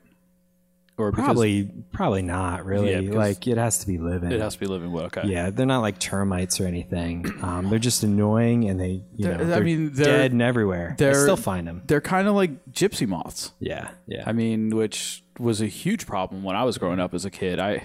[0.99, 3.07] Or because probably probably not really.
[3.07, 4.31] Yeah, like it has to be living.
[4.33, 5.07] it has to be living well.
[5.07, 5.23] Okay.
[5.29, 7.25] yeah, they're not like termites or anything.
[7.43, 10.43] Um, they're just annoying, and they you They're- know I they're mean, they're- dead and
[10.43, 10.95] everywhere.
[10.99, 11.81] They're- still find them.
[11.87, 13.53] They're kind of like gypsy moths.
[13.61, 14.25] Yeah, yeah.
[14.27, 17.59] I mean, which was a huge problem when I was growing up as a kid.
[17.59, 17.83] I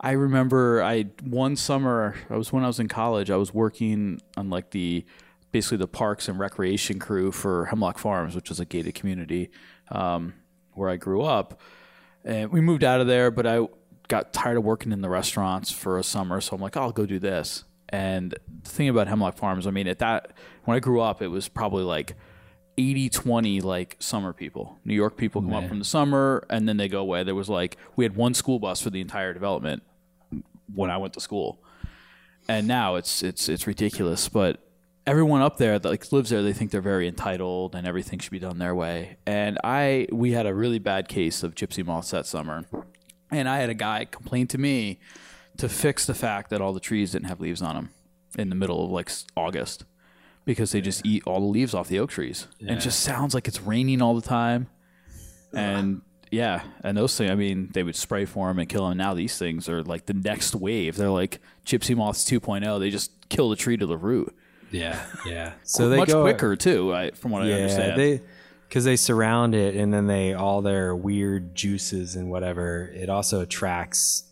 [0.00, 3.30] I remember I one summer I was when I was in college.
[3.30, 5.04] I was working on like the
[5.50, 9.50] basically the parks and recreation crew for Hemlock Farms, which is a gated community
[9.90, 10.34] um,
[10.72, 11.60] where I grew up.
[12.24, 13.66] And we moved out of there, but I
[14.08, 16.92] got tired of working in the restaurants for a summer, so I'm like, oh, I'll
[16.92, 17.64] go do this.
[17.88, 20.32] And the thing about Hemlock Farms, I mean, at that
[20.64, 22.14] when I grew up, it was probably like
[22.78, 24.78] 80 20 like summer people.
[24.84, 27.24] New York people come up from the summer and then they go away.
[27.24, 29.82] There was like we had one school bus for the entire development
[30.72, 31.60] when I went to school.
[32.48, 34.60] And now it's it's it's ridiculous, but
[35.06, 38.30] everyone up there that like lives there, they think they're very entitled and everything should
[38.30, 39.16] be done their way.
[39.26, 42.64] And I we had a really bad case of gypsy moths that summer.
[43.30, 45.00] And I had a guy complain to me
[45.56, 47.90] to fix the fact that all the trees didn't have leaves on them
[48.38, 49.84] in the middle of like August
[50.48, 52.46] because they just eat all the leaves off the oak trees.
[52.60, 54.68] And it just sounds like it's raining all the time.
[55.52, 58.96] And yeah, and those things, I mean, they would spray for them and kill them.
[58.96, 60.96] Now these things are like the next wave.
[60.96, 62.80] They're like gypsy moths 2.0.
[62.80, 64.34] They just kill the tree to the root.
[64.70, 65.52] yeah, yeah.
[65.64, 68.00] So they Much go quicker too, I, from what I Yeah, understand.
[68.00, 68.22] they
[68.68, 72.90] because they surround it, and then they all their weird juices and whatever.
[72.94, 74.24] It also attracts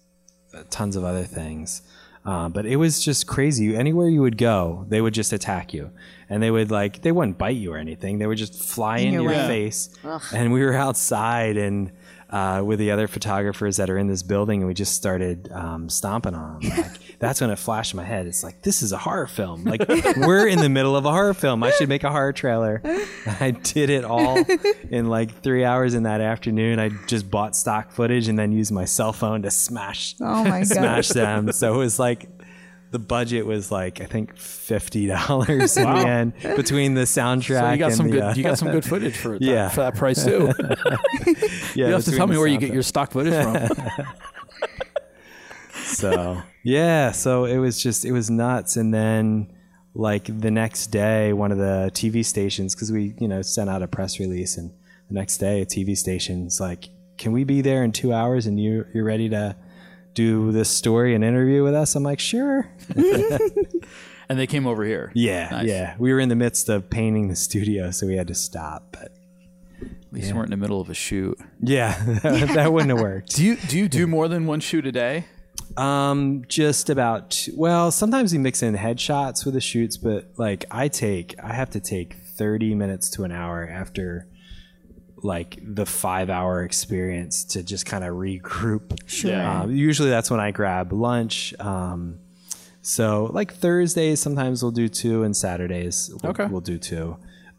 [0.55, 1.83] uh, tons of other things.
[2.27, 3.77] Uh, but it was just crazy.
[3.77, 5.93] Anywhere you would go, they would just attack you,
[6.29, 8.19] and they would like they wouldn't bite you or anything.
[8.19, 9.47] They would just fly in, your your way.
[9.47, 9.91] face.
[10.33, 11.93] And we were outside and.
[12.29, 15.89] Uh, with the other photographers that are in this building, and we just started um,
[15.89, 16.73] stomping on them.
[16.77, 18.27] Like, that's when it flashed in my head.
[18.27, 19.63] It's like this is a horror film.
[19.65, 21.63] Like we're in the middle of a horror film.
[21.63, 22.83] I should make a horror trailer.
[23.41, 24.45] I did it all
[24.91, 26.79] in like three hours in that afternoon.
[26.81, 30.59] I just bought stock footage and then used my cell phone to smash Oh my
[30.61, 30.67] god.
[30.67, 31.53] smash them.
[31.53, 32.29] So it was like
[32.91, 37.61] the budget was like I think fifty dollars in the end between the soundtrack.
[37.61, 38.23] so you got and some the, good.
[38.23, 39.69] uh, you got some good footage for that, Yeah.
[39.71, 40.53] for that price too.
[41.75, 44.05] yeah, you have to tell me where you get your stock footage from.
[45.85, 49.53] so yeah so it was just it was nuts and then
[49.95, 53.83] like the next day one of the tv stations because we you know sent out
[53.83, 54.71] a press release and
[55.09, 58.61] the next day a tv station's like can we be there in two hours and
[58.61, 59.55] you, you're ready to
[60.15, 62.69] do this story and interview with us i'm like sure
[64.29, 65.13] and they came over here.
[65.15, 65.67] yeah Nice.
[65.67, 68.89] yeah we were in the midst of painting the studio so we had to stop
[68.99, 69.13] but
[69.81, 71.39] At least you weren't in the middle of a shoot.
[71.61, 74.93] yeah that wouldn't have worked Do you do you do more than one shoot a
[74.93, 75.25] day?
[75.77, 77.31] Um, just about.
[77.31, 81.53] Two, well, sometimes we mix in headshots with the shoots, but like I take, I
[81.53, 84.27] have to take thirty minutes to an hour after
[85.23, 88.99] like the five hour experience to just kind of regroup.
[89.07, 89.39] Sure.
[89.43, 91.53] Um, usually that's when I grab lunch.
[91.59, 92.21] Um,
[92.81, 96.47] so like Thursdays, sometimes we'll do two, and Saturdays we'll, Okay.
[96.47, 97.17] we'll do two.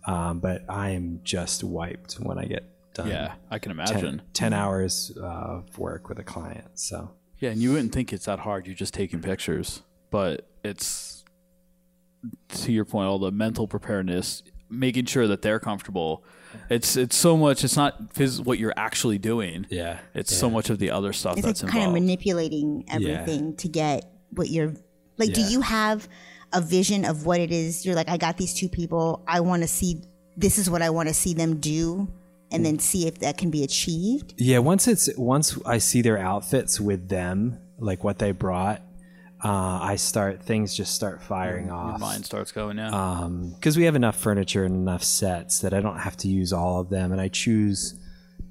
[0.08, 3.10] Um, but I am just wiped when I get done.
[3.10, 4.22] Yeah, I can imagine.
[4.34, 6.66] 10 hours uh, of work with a client.
[6.76, 8.66] So Yeah, and you wouldn't think it's that hard.
[8.66, 11.26] You're just taking pictures, but it's
[12.50, 16.24] to your point, all the mental preparedness, making sure that they're comfortable.
[16.70, 17.64] It's it's so much.
[17.64, 19.66] It's not phys- what you're actually doing.
[19.70, 23.56] Yeah, it's so much of the other stuff It's that's like kind of manipulating everything
[23.58, 24.74] to get what you're
[25.18, 25.34] like.
[25.34, 26.08] Do you have
[26.54, 27.86] a vision of what it is?
[27.86, 29.24] You're like, I got these two people.
[29.28, 30.02] I want to see.
[30.36, 32.08] This is what I want to see them do,
[32.52, 34.34] and then see if that can be achieved.
[34.38, 38.82] Yeah, once it's once I see their outfits with them, like what they brought,
[39.44, 42.00] uh, I start things just start firing Your off.
[42.00, 42.78] mind starts going.
[42.78, 46.28] Yeah, Um, because we have enough furniture and enough sets that I don't have to
[46.28, 47.96] use all of them, and I choose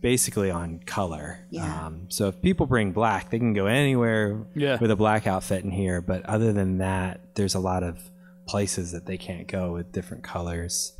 [0.00, 1.46] basically on color.
[1.50, 1.86] Yeah.
[1.86, 4.78] Um, so if people bring black, they can go anywhere Yeah.
[4.80, 6.00] with a black outfit in here.
[6.00, 7.98] But other than that, there's a lot of
[8.46, 10.92] places that they can't go with different colors.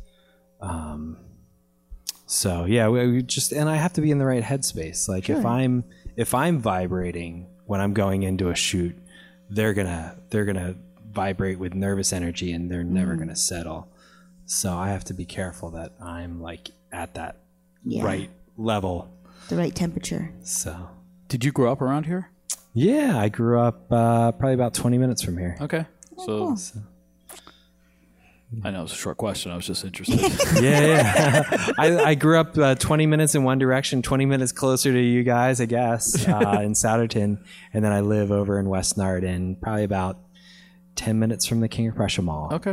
[0.61, 1.17] Um,
[2.25, 5.07] so yeah, we, we just and I have to be in the right headspace.
[5.07, 5.83] Like if I'm
[6.17, 8.97] if I'm vibrating when I'm going into a shoot,
[9.49, 10.75] they're gonna they're gonna
[11.11, 13.87] vibrate with nervous energy and they're never gonna settle.
[14.45, 17.37] So I have to be careful that I'm like at that
[17.85, 18.03] Yeah.
[18.03, 19.09] right level.
[19.49, 20.33] The right temperature.
[20.41, 20.89] So
[21.29, 22.31] Did you grow up around here?
[22.73, 25.57] yeah, I grew up uh, probably about 20 minutes from here.
[25.61, 25.85] Okay.
[26.25, 26.55] So,
[28.63, 29.51] I know it's a short question.
[29.51, 30.19] I was just interested.
[30.63, 31.67] yeah, yeah.
[31.77, 35.23] I, I grew up uh, 20 minutes in one direction, 20 minutes closer to you
[35.23, 37.43] guys, I guess, uh, in Souderton.
[37.73, 40.17] And then I live over in West Norriton, probably about
[40.95, 42.49] 10 minutes from the King of Prussia Mall.
[42.53, 42.71] okay.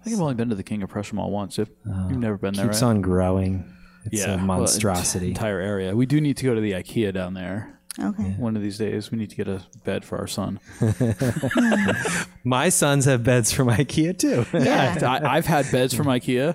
[0.00, 1.58] I think I've only been to the King of Prussia Mall once.
[1.58, 2.88] If you've never been there, Keeps right?
[2.88, 3.74] on growing.
[4.12, 5.28] It's yeah, a well, monstrosity.
[5.28, 5.94] entire area.
[5.96, 7.74] We do need to go to the IKEA down there.
[8.00, 8.30] Okay.
[8.38, 10.60] One of these days, we need to get a bed for our son.
[12.44, 14.46] My sons have beds from IKEA too.
[14.58, 14.98] Yeah.
[15.02, 16.54] I, I've had beds from IKEA.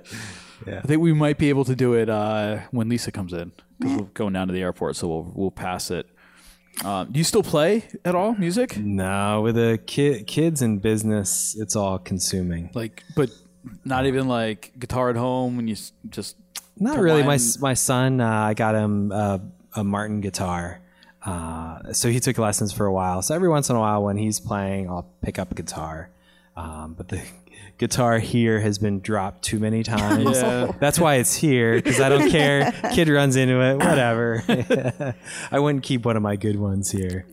[0.68, 0.78] Yeah.
[0.80, 3.98] I think we might be able to do it uh, when Lisa comes in because
[3.98, 6.08] we're going down to the airport, so we'll we'll pass it.
[6.86, 8.78] Um, do you still play at all music?
[8.78, 12.72] no, with the ki- kids in business, it's all consuming.
[12.74, 13.30] Like, but
[13.84, 16.36] not even like guitar at home when you s- just
[16.78, 17.24] Not really.
[17.24, 19.40] My my son, uh, I got him uh,
[19.76, 20.80] a Martin guitar,
[21.26, 23.22] uh, so he took lessons for a while.
[23.22, 26.10] So every once in a while, when he's playing, I'll pick up a guitar.
[26.56, 27.22] Um, but the
[27.78, 30.42] guitar here has been dropped too many times.
[30.42, 30.72] Yeah.
[30.80, 32.72] That's why it's here because I don't care.
[32.94, 34.44] Kid runs into it, whatever.
[35.52, 37.26] I wouldn't keep one of my good ones here.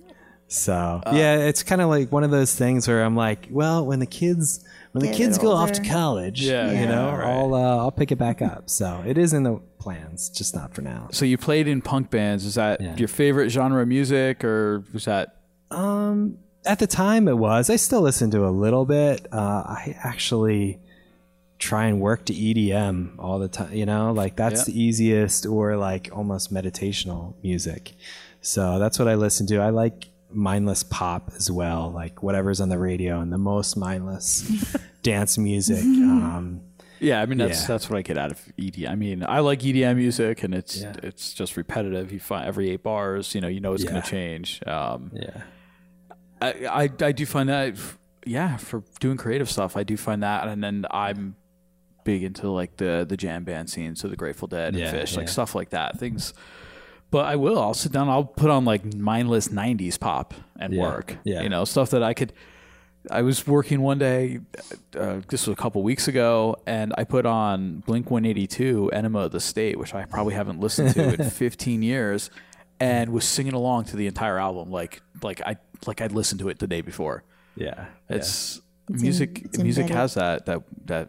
[0.49, 4.01] So yeah, it's kind of like one of those things where I'm like, well, when
[4.01, 7.12] the kids when the Get kids little go off to college, Yeah, you yeah, know,
[7.16, 7.26] right.
[7.26, 8.68] I'll uh, I'll pick it back up.
[8.70, 11.09] So it is in the plans, just not for now.
[11.12, 12.45] so you played in punk bands.
[12.45, 12.97] Is that Yeah.
[12.97, 15.36] your favorite genre of music, or was that
[15.70, 17.70] Um, at the time, it was.
[17.70, 19.26] I still listen to a little bit.
[19.32, 20.78] Uh, I actually
[21.59, 23.72] try and work to EDM all the time.
[23.72, 24.72] You know, like that's Yeah.
[24.74, 27.93] the easiest, or like almost meditational music.
[28.43, 29.59] So that's what I listen to.
[29.59, 34.76] I like mindless pop as well, like whatever's on the radio and the most mindless
[35.03, 35.83] dance music.
[35.85, 36.62] Um,
[37.01, 37.66] Yeah, I mean that's Yeah.
[37.68, 38.91] that's what I get out of EDM.
[38.91, 40.93] I mean, I like EDM music, and it's Yeah.
[41.03, 42.12] it's just repetitive.
[42.12, 44.61] You find every eight bars, you know, you know it's going to change.
[44.66, 45.43] Um, yeah.
[46.43, 46.51] I,
[46.85, 47.76] I I do find that,
[48.26, 51.37] yeah, for doing creative stuff, I do find that, and then I'm
[52.05, 55.16] big into like the the jam band scene, so the Grateful Dead Yeah, and Phish,
[55.16, 56.35] like stuff like that, things.
[57.11, 57.58] But I will.
[57.58, 58.08] I'll sit down.
[58.08, 61.16] I'll put on like mindless '90s pop and Yeah, work.
[61.24, 61.42] yeah.
[61.42, 62.32] you know, stuff that I could.
[63.11, 64.40] I was working one day,
[64.94, 69.32] uh, this was a couple weeks ago, and I put on Blink 182, Enema of
[69.32, 72.30] the State, which I probably haven't listened to in 15 years,
[72.78, 75.56] and was singing along to the entire album like like I
[75.86, 77.24] like I'd listened to it the day before.
[77.56, 77.86] Yeah.
[78.11, 79.38] It's, It's music.
[79.40, 79.96] in- it's music embedded.
[80.00, 81.08] has that that that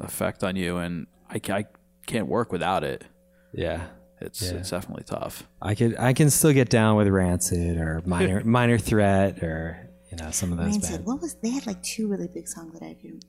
[0.00, 1.64] effect on you, and I, I
[2.06, 3.04] can't work without it.
[3.52, 3.86] yeah.
[4.20, 4.58] It's Yeah.
[4.58, 5.44] it's definitely tough.
[5.62, 10.16] I could I can still get down with Rancid or Minor Minor Threat or you
[10.18, 10.90] know some of those Rancid.
[10.90, 11.06] bands.
[11.06, 13.24] What was they had like two really big songs that I could.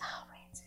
[0.00, 0.64] Oh, Rancid.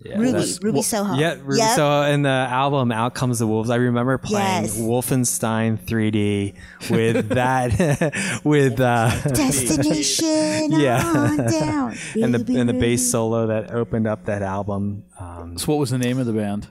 [0.00, 1.14] Yeah, Ruby, that's- Ruby Soho.
[1.14, 1.76] Yeah, Ruby Yep.
[1.76, 3.70] Soho and the album Out Comes the Wolves.
[3.70, 4.78] I remember playing Yes.
[4.80, 6.54] Wolfenstein 3D
[6.90, 11.02] with that with uh Destination Yeah.
[11.04, 11.96] on down.
[12.20, 15.04] and the and the bass solo that opened up that album.
[15.18, 16.66] Um, So, what was the name of the band?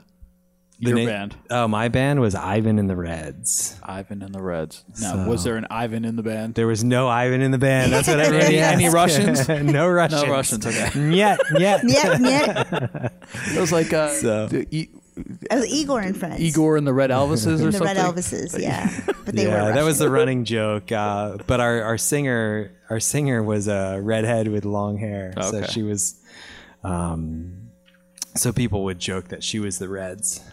[0.80, 3.78] The Your na- band, Oh, my band was Ivan and the Reds.
[3.82, 4.82] Ivan and the Reds.
[5.00, 6.54] Now, So- was there an Ivan in the band?
[6.54, 7.92] There was no Ivan in the band.
[7.92, 8.94] That's what everybody Any- any.
[8.94, 9.48] Russians?
[9.48, 10.22] no Russians.
[10.24, 10.66] No Russians.
[10.66, 11.80] Okay, Yet, yet.
[11.88, 13.12] Yep, yep.
[13.54, 16.40] it was like uh, So- the E- It was Igor and friends.
[16.40, 17.66] Igor and the Red Elvises or something?
[17.66, 17.96] the something.
[17.96, 18.90] Red Elvises, yeah.
[19.24, 20.90] But they yeah, were that was the running joke.
[20.90, 25.66] Uh, but our, our singer, our singer was a redhead with long hair, so Okay.
[25.70, 26.16] she was.
[26.82, 27.63] Um,
[28.34, 30.40] so people would joke that she was the Reds.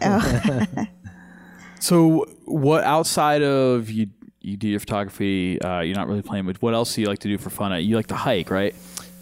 [1.82, 4.06] So, what outside of you?
[4.40, 5.60] You do your photography.
[5.60, 7.72] Uh, you're not really playing, but what else do you like to do for fun?
[7.82, 8.72] You like to hike, right?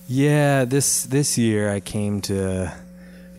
[0.09, 2.71] Yeah, this this year I came to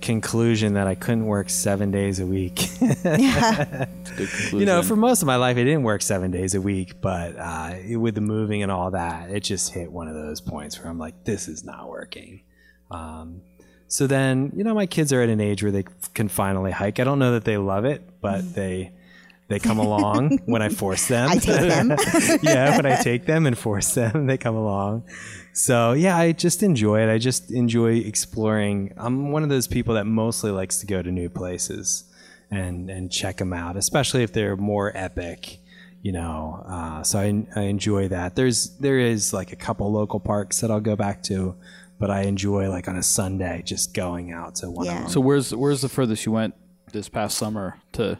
[0.01, 2.67] conclusion that I couldn't work seven days a week.
[2.79, 4.59] Good conclusion.
[4.59, 7.37] you know, for most of my life, I didn't work seven days a week, but
[7.37, 10.87] uh, with the moving and all that, it just hit one of those points where
[10.89, 12.41] I'm like, this is not working.
[12.89, 13.41] Um,
[13.91, 15.83] so then, you know, my kids are at an age where they
[16.13, 17.01] can finally hike.
[17.01, 18.93] I don't know that they love it, but they
[19.49, 21.27] they come along when I force them.
[21.31, 21.89] I take them.
[22.41, 25.03] yeah, when I take them and force them, they come along.
[25.51, 27.11] So yeah, I just enjoy it.
[27.11, 28.93] I just enjoy exploring.
[28.95, 32.05] I'm one of those people that mostly likes to go to new places
[32.49, 35.59] and and check them out, especially if they're more epic.
[36.01, 38.37] You know, uh, so I, I enjoy that.
[38.37, 41.57] There's there is like a couple local parks that I'll go back to,
[42.01, 44.95] but I enjoy like on a Sunday just going out to one Yeah.
[44.95, 45.09] of them.
[45.11, 46.53] So where's where's the furthest you went
[46.91, 48.17] this past summer to?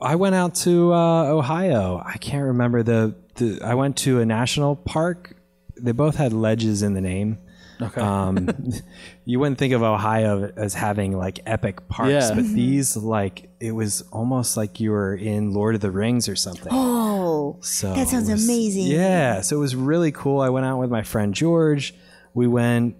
[0.00, 2.02] I went out to uh, Ohio.
[2.04, 3.60] I can't remember the, the.
[3.62, 5.36] I went to a national park.
[5.80, 7.38] They both had ledges in the name.
[7.80, 8.00] Okay.
[8.00, 8.48] Um,
[9.24, 12.34] you wouldn't think of Ohio as having like epic parks, Yeah.
[12.34, 16.34] but these like it was almost like you were in Lord of the Rings or
[16.34, 16.72] something.
[16.72, 18.88] Oh, So that sounds was- amazing.
[18.88, 20.40] Yeah, so it was really cool.
[20.40, 21.94] I went out with my friend George.
[22.34, 22.96] We went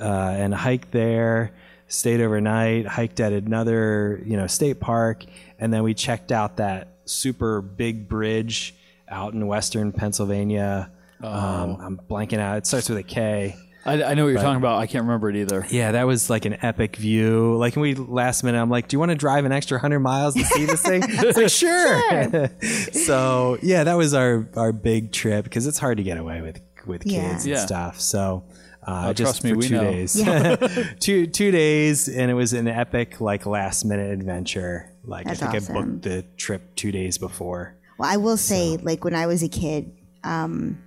[0.00, 0.02] uh,
[0.36, 1.52] and hiked there,
[1.88, 5.24] stayed overnight, hiked at another you know state park,
[5.58, 8.74] and then we checked out that super big bridge
[9.08, 10.90] out in western Pennsylvania.
[11.22, 11.28] Oh.
[11.28, 12.58] Um, I'm blanking out.
[12.58, 13.56] It starts with a K.
[13.84, 14.78] I, I know what you're talking about.
[14.80, 15.64] I can't remember it either.
[15.70, 17.56] Yeah, that was like an epic view.
[17.56, 20.34] Like we last minute, I'm like, "Do you want to drive an extra hundred miles
[20.34, 22.50] to see this thing?" It's like, "Sure."
[22.92, 26.60] so yeah, that was our our big trip because it's hard to get away with
[26.86, 27.30] with kids Yeah.
[27.30, 27.66] and Yeah.
[27.66, 28.00] stuff.
[28.00, 28.44] So
[28.88, 29.90] uh, just trust me, for we two know.
[29.90, 34.90] days, two two days, and it was an epic like last minute adventure.
[35.04, 37.76] Like That's I think I booked the trip two days before.
[37.98, 39.92] Well, I will say, like when I was a kid,
[40.24, 40.82] um,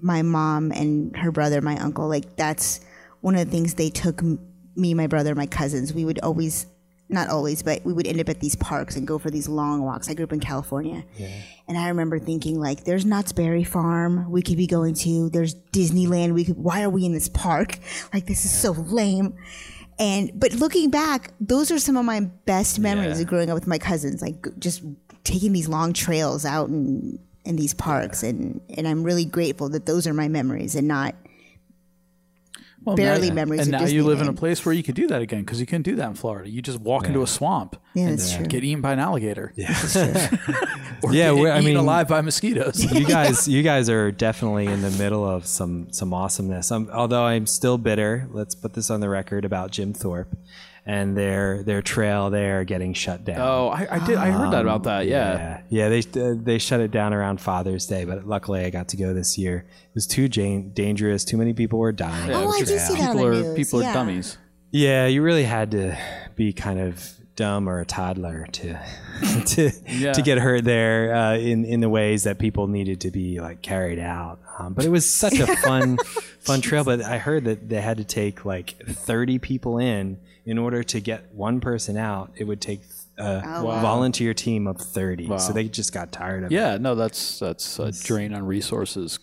[0.00, 2.80] my mom and her brother, my uncle, like that's
[3.20, 4.40] one of the things they took m-
[4.74, 5.92] me, my brother, my cousins.
[5.94, 6.66] We would always,
[7.08, 9.82] not always, but we would end up at these parks and go for these long
[9.82, 10.08] walks.
[10.08, 11.04] I grew up in California,
[11.68, 15.28] and I remember thinking like, "There's Knott's Berry Farm we could be going to.
[15.30, 16.32] There's Disneyland.
[16.34, 16.56] We could.
[16.58, 17.78] Why are we in this park?
[18.14, 19.34] Like this is so lame."
[19.98, 23.22] And but looking back, those are some of my best memories Yeah.
[23.22, 24.82] of growing up with my cousins, like just
[25.22, 29.86] taking these long trails out in in these parks, and and I'm really grateful that
[29.86, 31.14] those are my memories and not
[32.84, 34.94] Well, barely now, memories And of now you live in a place where you could
[34.94, 36.48] do that again because you couldn't do that in Florida.
[36.50, 38.46] You just walk into a swamp Yeah, and that's true.
[38.46, 39.52] get eaten by an alligator.
[39.56, 39.72] Yeah,
[41.02, 42.82] or Yeah, get I mean- alive by mosquitoes.
[42.92, 47.24] you guys you guys are definitely in the middle of some some awesomeness um, although
[47.24, 50.36] i'm still bitter let's put this on the record about jim thorpe
[50.86, 54.16] and their their trail there getting shut down oh, I, I did.
[54.16, 55.06] I heard that about that.
[55.06, 55.60] Yeah.
[55.70, 58.88] yeah yeah they uh, they shut it down around father's day but luckily i got
[58.88, 62.36] to go this year it was too jan- dangerous too many people were dying Yeah,
[62.38, 63.56] Oh, I which do see that people are news.
[63.56, 63.90] people Yeah.
[63.90, 64.36] are dummies.
[64.72, 65.96] yeah you really had to
[66.36, 68.78] be kind of dumb or a toddler to
[69.46, 70.12] to Yeah.
[70.12, 73.62] to get hurt there uh, in in the ways that people needed to be like
[73.62, 74.38] carried out.
[74.58, 75.96] Um, but it was such a fun
[76.40, 76.84] fun trail.
[76.84, 81.00] But I heard that they had to take like thirty people in in order to
[81.00, 82.32] get one person out.
[82.36, 82.82] It would take
[83.18, 85.26] a volunteer team of thirty.
[85.38, 86.54] So they just got tired of it.
[86.54, 89.18] Yeah, no, that's that's a drain on resources.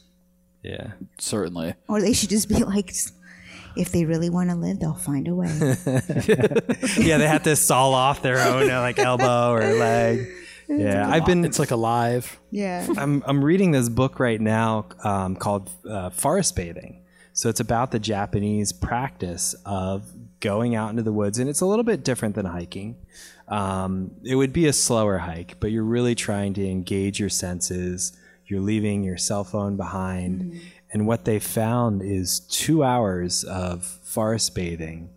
[0.63, 0.91] Yeah.
[1.19, 1.74] Certainly.
[1.88, 2.93] or they should just be like,
[3.76, 5.47] if they really want to live, they'll find a way.
[6.97, 10.28] yeah, they have to saw off their own uh, like elbow or leg.
[10.69, 12.39] Yeah, I've been It's like alive.
[12.49, 12.88] yeah.
[12.97, 17.03] I'm I'm reading this book right now um, called uh, Forest Bathing.
[17.34, 20.03] So it's about the Japanese practice of
[20.42, 22.98] going out into the woods, and it's a little bit different than hiking.
[23.48, 28.12] Um, it would be a slower hike, but you're really trying to engage your senses.
[28.46, 30.60] You're leaving your cell phone behind,
[30.92, 35.10] and what they found is two hours of forest bathing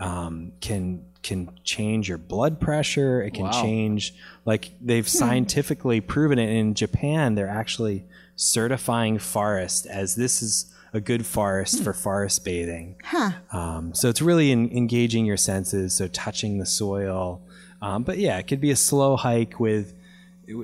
[0.00, 3.22] um, can can change your blood pressure.
[3.22, 3.62] It can Wow.
[3.62, 4.12] change
[4.44, 7.36] like they've scientifically proven it in Japan.
[7.36, 12.96] They're actually certifying forest as this is a good forest for forest bathing.
[13.52, 15.94] Um, so it's really in, engaging your senses.
[15.94, 17.40] So touching the soil.
[17.80, 19.94] Um, but yeah, it could be a slow hike with,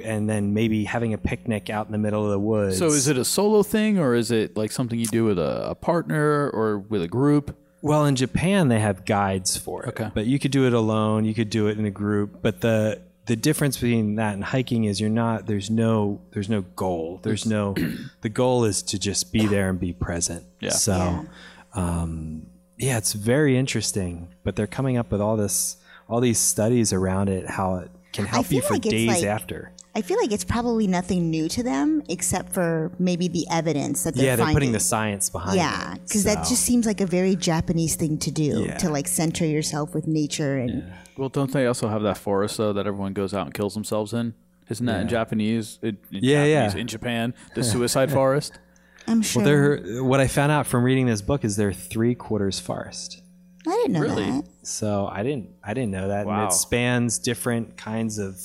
[0.05, 2.79] and then maybe having a picnic out in the middle of the woods.
[2.79, 5.71] So is it a solo thing or is it like something you do with a,
[5.71, 7.57] a partner or with a group?
[7.81, 9.89] Well, in Japan they have guides for it.
[9.91, 10.11] Okay.
[10.13, 13.01] But you could do it alone, you could do it in a group, but the
[13.29, 17.21] the difference between that and hiking is you're not there's no there's no goal.
[17.23, 17.75] There's no
[18.23, 20.45] the goal is to just be there and be present.
[20.61, 20.71] Yeah.
[20.71, 21.27] So
[21.75, 22.47] um
[22.79, 25.77] yeah, it's very interesting, but they're coming up with all this
[26.09, 29.73] all these studies around it how it can help you for like days like- after.
[29.95, 34.15] I feel like it's probably nothing new to them except for maybe the evidence that
[34.15, 34.55] they're Yeah, they're finding.
[34.57, 36.03] putting the science behind yeah, it.
[36.05, 38.77] because that just seems like a very Japanese thing to do Yeah.
[38.77, 40.85] to like center yourself with nature and
[41.19, 44.13] Well, don't they also have that forest though that everyone goes out and kills themselves
[44.15, 44.35] in?
[44.71, 45.79] Isn't that in Japanese?
[45.83, 46.67] In, in Yeah, yeah.
[46.67, 48.59] Japanese, In Japan, the suicide forest.
[49.07, 49.43] I'm sure.
[49.43, 53.23] Well, they're, what I found out from reading this book is they're three quarters forest.
[53.67, 54.31] I didn't know Really?
[54.31, 54.45] that.
[54.63, 56.21] So I didn't I didn't know that.
[56.21, 56.47] And Wow.
[56.49, 58.39] it spans different kinds of,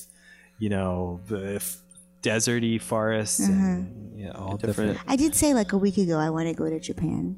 [0.57, 1.77] you know, the f-
[2.21, 4.17] deserty forests and mm-hmm.
[4.19, 4.97] you know, all different.
[5.07, 7.35] I did say like a week ago I want to go to Japan.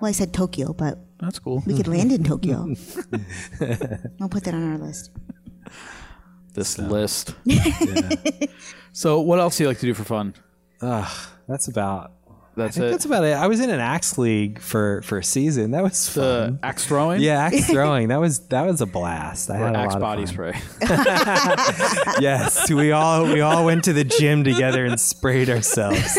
[0.00, 1.62] Well, I said Tokyo, but That's cool.
[1.66, 2.58] we could land in Tokyo.
[4.20, 5.10] I'll put that on our list.
[6.54, 7.34] This list.
[8.96, 10.34] So, what else do you like to do for fun?
[10.80, 12.12] Ugh, that's about
[12.56, 12.90] That's I think it.
[12.92, 13.32] that's about it.
[13.32, 15.72] I was in an axe league for for a season.
[15.72, 16.58] That was the fun.
[16.62, 17.20] axe throwing.
[17.20, 18.06] yeah, axe throwing.
[18.08, 19.50] That was that was a blast.
[19.50, 20.52] I Or had a axe lot body of fun.
[20.54, 22.14] spray.
[22.20, 26.16] Yes, we all we all went to the gym together and sprayed ourselves.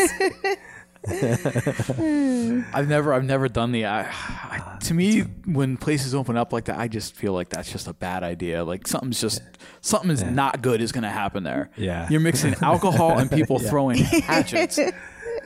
[2.74, 3.86] I've never, I've never done the.
[3.86, 7.48] I, I, uh, to me, when places open up like that, I just feel like
[7.50, 8.64] that's just a bad idea.
[8.64, 9.40] Like something's just
[9.80, 11.70] something is not good is going to happen there.
[11.76, 12.08] Yeah.
[12.10, 14.78] you're mixing alcohol and people throwing hatchets.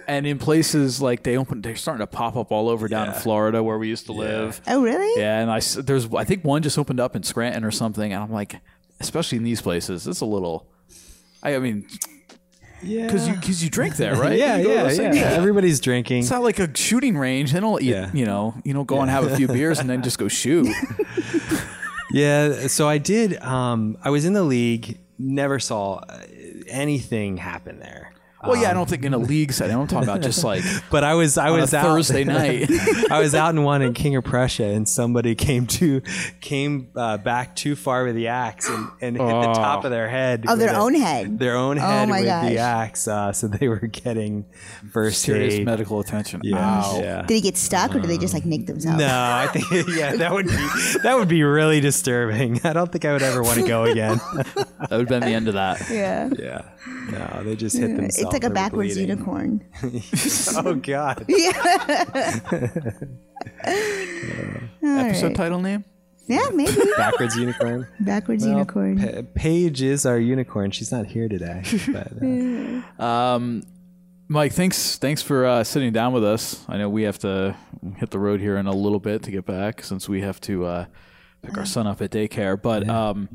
[0.08, 3.14] And in places like they open, they're starting to pop up all over down in
[3.14, 4.61] Florida where we used to live.
[4.66, 5.20] Oh, really?
[5.20, 8.22] Yeah, and I there's I think one just opened up in Scranton or something, and
[8.22, 8.61] I'm like,
[8.98, 10.66] especially in these places, it's a little.
[11.42, 11.86] I, I mean,
[12.82, 14.38] Yeah, because you because you drink there, right?
[14.38, 15.20] yeah, You go to yeah, yeah.
[15.32, 16.20] Everybody's drinking.
[16.20, 17.52] It's not like a shooting range.
[17.52, 18.10] They don't, you, Yeah.
[18.14, 20.68] you know, you don't go and have a few beers and then just go shoot.
[22.12, 23.40] Yeah, so I did.
[23.40, 24.98] Um, I was in the league.
[25.16, 26.18] Never saw uh,
[26.66, 28.09] anything happen there.
[28.43, 29.76] Well, yeah, I don't think in a league setting.
[29.76, 32.70] I'm talking about just like But I was I was out Thursday night.
[33.11, 36.01] I was out in one in King of Prussia, and somebody came to
[36.41, 40.09] came uh, back too far with the axe and, and hit the top of their
[40.09, 40.45] head.
[40.49, 41.38] Of their with own head.
[41.38, 42.49] Their own Oh head my with gosh.
[42.49, 43.09] the axe.
[43.09, 44.47] Uh, so they were getting
[44.91, 45.66] first Serious aid.
[45.66, 46.41] medical attention.
[46.43, 46.99] Yeah, Wow.
[47.01, 47.22] yeah.
[47.22, 48.99] Did he get stuck or did they just like nick themselves?
[48.99, 50.57] No, I think yeah, that would be
[51.03, 52.61] that would be really disturbing.
[52.64, 54.18] I don't think I would ever want to go again.
[54.34, 55.88] That would have been the end of that.
[55.91, 56.30] Yeah.
[56.38, 56.62] yeah,
[57.11, 58.29] no, they just hit themselves.
[58.34, 59.10] It's like a backwards bleeding.
[59.18, 59.64] unicorn.
[60.56, 61.24] Oh God.
[61.28, 62.40] Yeah.
[64.82, 65.84] Episode title name?
[66.26, 66.76] Yeah, maybe.
[66.96, 67.88] backwards unicorn.
[68.00, 68.98] Backwards Well, unicorn.
[68.98, 70.70] Pa- Paige is our unicorn.
[70.70, 71.62] She's not here today.
[71.92, 73.38] But, uh,
[74.28, 76.64] Mike, thanks thanks for uh, sitting down with us.
[76.68, 77.56] I know we have to
[77.96, 80.64] hit the road here in a little bit to get back since we have to
[80.66, 80.84] uh,
[81.42, 82.60] pick our son up at daycare.
[82.60, 83.28] But um,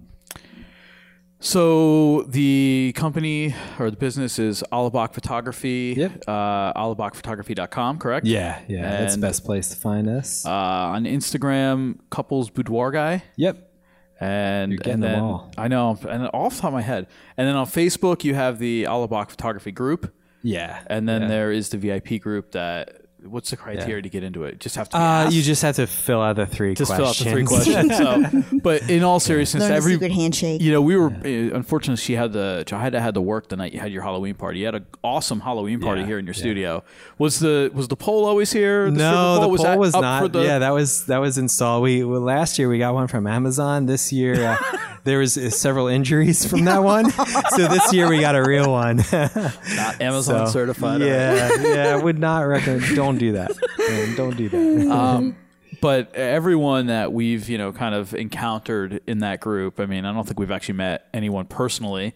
[1.39, 5.93] so the company or the business is Allebach Photography.
[5.97, 6.23] Yep.
[6.27, 8.25] Uh, AllebachPhotography.com, correct?
[8.25, 10.45] yeah, yeah, that's the best place to find us.
[10.45, 13.23] Uh, on Instagram, couples boudoir guy.
[13.35, 13.71] yep.
[14.17, 15.51] And, You're getting and them all.
[15.57, 18.59] I know, and off the top of my head, and then on Facebook you have
[18.59, 20.81] the Allebach Photography group, Yeah.
[20.87, 21.27] and then yeah.
[21.27, 22.53] there is the VIP group.
[22.53, 24.01] That what's the criteria Yeah.
[24.01, 24.59] to get into it?
[24.59, 25.35] Just have to be Uh, asked?
[25.35, 27.95] you just have to fill out the three just fill out the three questions.
[27.97, 30.61] so, but in all seriousness, Learn the every secret handshake.
[30.61, 33.73] you know, we were uh, unfortunately she had the Jahida had to work the night
[33.73, 34.59] you had your Halloween party.
[34.59, 36.39] You had an awesome Halloween party Yeah, here in your yeah.
[36.39, 36.83] studio.
[37.17, 38.85] Was the was the pole always here?
[38.85, 39.65] The no, stripper the pole?
[39.73, 40.31] pole was not.
[40.31, 41.83] The, yeah, that was that was installed.
[41.83, 43.85] We well, last year we got one from Amazon.
[43.85, 44.57] This year uh,
[45.03, 47.09] there was uh, several injuries from that one,
[47.55, 48.97] so this year we got a real one.
[49.11, 51.01] not Amazon So, certified.
[51.01, 52.95] Yeah, yeah, I would not recommend.
[52.95, 53.51] Don't do that.
[53.77, 54.91] Man, don't do that.
[54.91, 55.35] um,
[55.81, 60.13] but everyone that we've you know kind of encountered in that group i mean i
[60.13, 62.15] don't think we've actually met anyone personally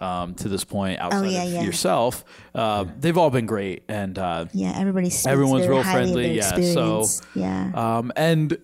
[0.00, 1.62] um, to this point outside Oh, yeah, of yeah.
[1.62, 2.24] yourself
[2.54, 6.74] uh, they've all been great and uh, Yeah, everybody speaks Everyone's real friendly, their yeah,
[6.74, 7.70] so, yeah.
[7.74, 8.58] um, and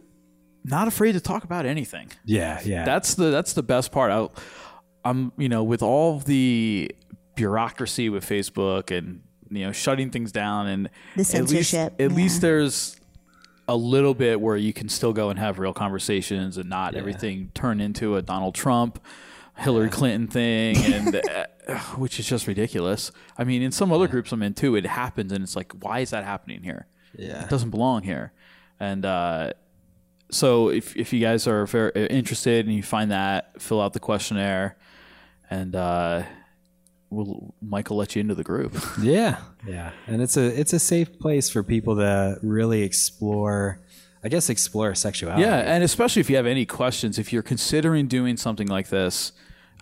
[0.65, 2.85] not afraid to talk about anything Yeah, yeah.
[2.85, 4.29] that's the that's the best part I,
[5.09, 6.91] i'm you know with all the
[7.37, 9.23] bureaucracy with facebook and
[9.57, 12.17] you know shutting things down and The at least, censorship, at yeah.
[12.17, 12.97] least there's
[13.69, 17.51] a little bit where you can still go and have real conversations and not everything
[17.55, 19.03] turn into a donald trump
[19.57, 24.33] hillary clinton thing and uh, which is just ridiculous i mean in some other groups
[24.33, 26.87] i'm in too it happens and it's like why is that happening here
[27.17, 27.45] yeah.
[27.45, 28.33] it doesn't belong here.
[28.81, 29.53] And uh,
[30.31, 34.01] so if, if you guys are very interested and you find that, fill out the
[34.01, 34.77] questionnaire
[35.51, 36.23] and uh,
[37.13, 38.75] we'll, Mike will let you into the group.
[39.03, 43.81] Yeah, yeah, and it's a it's a safe place for people to really explore.
[44.25, 45.43] I guess explore sexuality.
[45.43, 45.57] yeah.
[45.57, 49.33] And especially if you have any questions, if you're considering doing something like this,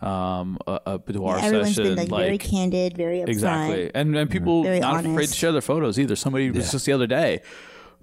[0.00, 3.28] um, a, a boudoir Everyone's session, been like, very candid, very upfront.
[3.28, 3.90] Exactly.
[3.94, 6.16] And and people Very not afraid to share their photos either.
[6.16, 7.42] Somebody was just the other day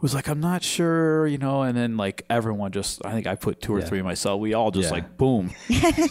[0.02, 3.36] was like, I'm not sure, you know, and then like everyone just I think I
[3.36, 4.40] put two or three myself.
[4.40, 4.94] We all just Yeah.
[4.94, 5.52] like boom.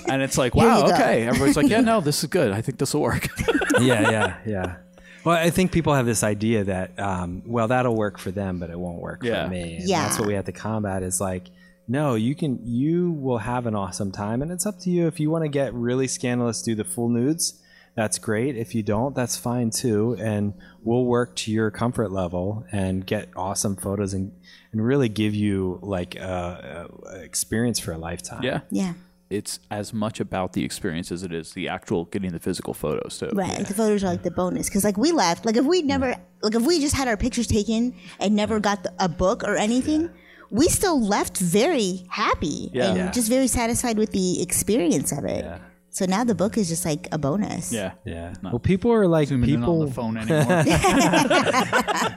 [0.09, 1.27] and it's like, wow, okay.
[1.27, 2.51] Everybody's like, Yeah, no, this is good.
[2.53, 3.29] I think this will work.
[3.81, 4.77] yeah, yeah, yeah.
[5.25, 8.71] Well, I think people have this idea that, um, well, that'll work for them, but
[8.71, 9.45] it won't work Yeah.
[9.45, 9.77] for me.
[9.79, 10.03] And Yeah.
[10.05, 11.03] that's what we have to combat.
[11.03, 11.45] Is like,
[11.89, 15.19] no, you can, you will have an awesome time, and it's up to you if
[15.21, 17.61] you want to get really scandalous, do the full nudes.
[17.97, 18.57] That's great.
[18.57, 23.31] If you don't, that's fine too, and we'll work to your comfort level and get
[23.35, 24.33] awesome photos and
[24.73, 28.43] and really give you like a, a experience for a lifetime.
[28.43, 28.61] yeah.
[28.71, 28.93] Yeah.
[29.29, 33.19] It's as much about the experience as it is the actual getting the physical photos
[33.19, 33.31] too.
[33.33, 33.59] Right.
[33.59, 34.69] Like the photos are like the bonus.
[34.69, 35.87] Because like we left, like if we mm.
[35.87, 38.63] never, like if we just had our pictures taken and never mm.
[38.63, 40.11] got the, a book or anything,
[40.51, 42.89] we still left very happy Yeah.
[42.89, 43.11] and Yeah.
[43.11, 45.45] just very satisfied with the experience of it.
[45.45, 45.59] Yeah.
[45.97, 47.73] So now the book is just like a bonus.
[47.73, 47.93] Yeah.
[48.05, 48.35] Yeah.
[48.43, 49.87] Well, people are like Zooming in on people.
[49.87, 50.65] the phone anymore.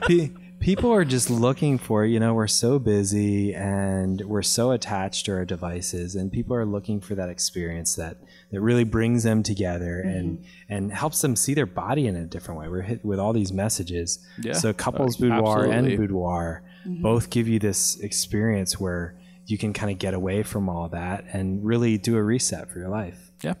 [0.06, 5.24] pe- people are just looking for you know we're so busy and we're so attached
[5.24, 8.18] to our devices and people are looking for that experience that
[8.52, 12.60] that really brings them together and and helps them see their body in a different
[12.60, 15.94] way we're hit with all these messages Yeah, so couples uh, boudoir absolutely.
[15.94, 20.68] and boudoir both give you this experience where you can kind of get away from
[20.68, 23.54] all that and really do a reset for your life Yeah.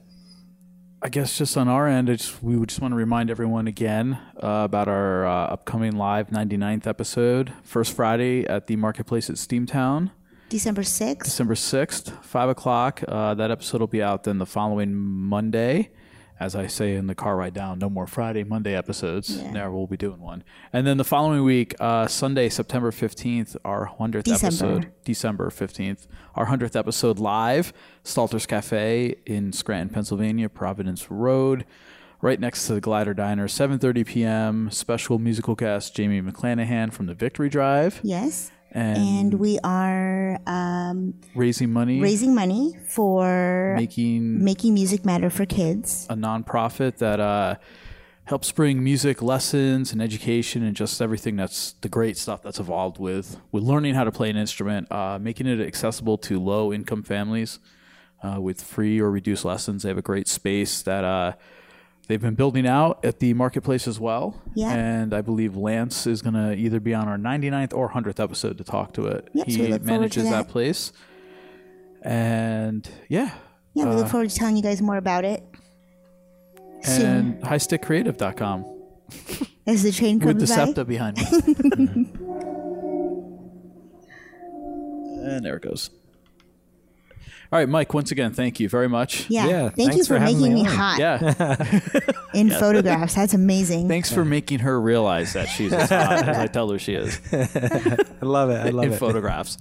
[1.02, 4.18] I guess just on our end, just, we would just want to remind everyone again
[4.36, 10.10] uh, about our uh, upcoming live 99th episode, first Friday at the Marketplace at Steamtown,
[10.50, 11.24] December 6th.
[11.24, 13.02] December 6th, 5 o'clock.
[13.08, 15.90] Uh, that episode will be out then the following Monday.
[16.40, 19.42] As I say in the car ride down, no more Friday, Monday episodes.
[19.52, 20.42] There we'll be doing one.
[20.72, 24.46] And then the following week, uh, Sunday, September 15th, our 100th December.
[24.46, 24.92] episode.
[25.04, 27.74] December 15th, our 100th episode live,
[28.04, 31.66] Stalter's Cafe in Scranton, Pennsylvania, Providence Road,
[32.22, 34.70] right next to the Glider Diner, 7:30 p.m.
[34.70, 38.50] Special musical guest Jamie McClanahan from the Victory Drive Yes.
[38.72, 45.46] And, And we are um, raising money, raising money for making making music matter for
[45.46, 46.06] kids.
[46.08, 47.56] a nonprofit that uh,
[48.24, 52.98] helps bring music lessons and education and just everything that's the great stuff that's evolved
[52.98, 57.02] with with learning how to play an instrument, uh, making it accessible to low income
[57.02, 57.58] families
[58.22, 59.82] uh, with free or reduced lessons.
[59.82, 61.32] They have a great space that uh,
[62.10, 64.42] they've been building out at the marketplace as well.
[64.54, 64.72] Yeah.
[64.74, 68.58] And I believe Lance is going to either be on our 99th or 100th episode
[68.58, 69.28] to talk to it.
[69.32, 70.30] Yep, so he we look forward to manages that.
[70.30, 70.48] that.
[70.48, 70.92] place.
[72.02, 73.30] And yeah.
[73.74, 75.42] Yeah, we Uh, look forward to telling you guys more about it.
[76.82, 77.06] Soon.
[77.06, 78.64] And highstickcreative.com.
[79.66, 80.64] As the train comes with the by.
[80.66, 81.24] SEPTA behind me.
[85.22, 85.90] and there it goes.
[87.52, 87.92] All right, Mike.
[87.92, 89.28] Once again, thank you very much.
[89.28, 89.46] Yeah.
[89.48, 92.00] Yeah, Thank you for, for making me me hot Yeah.
[92.34, 93.14] in photographs.
[93.16, 93.88] That's amazing.
[93.88, 97.20] Thanks for making her realize that she's as hot as I tell her she is
[97.32, 99.58] i love it i love in it In photographs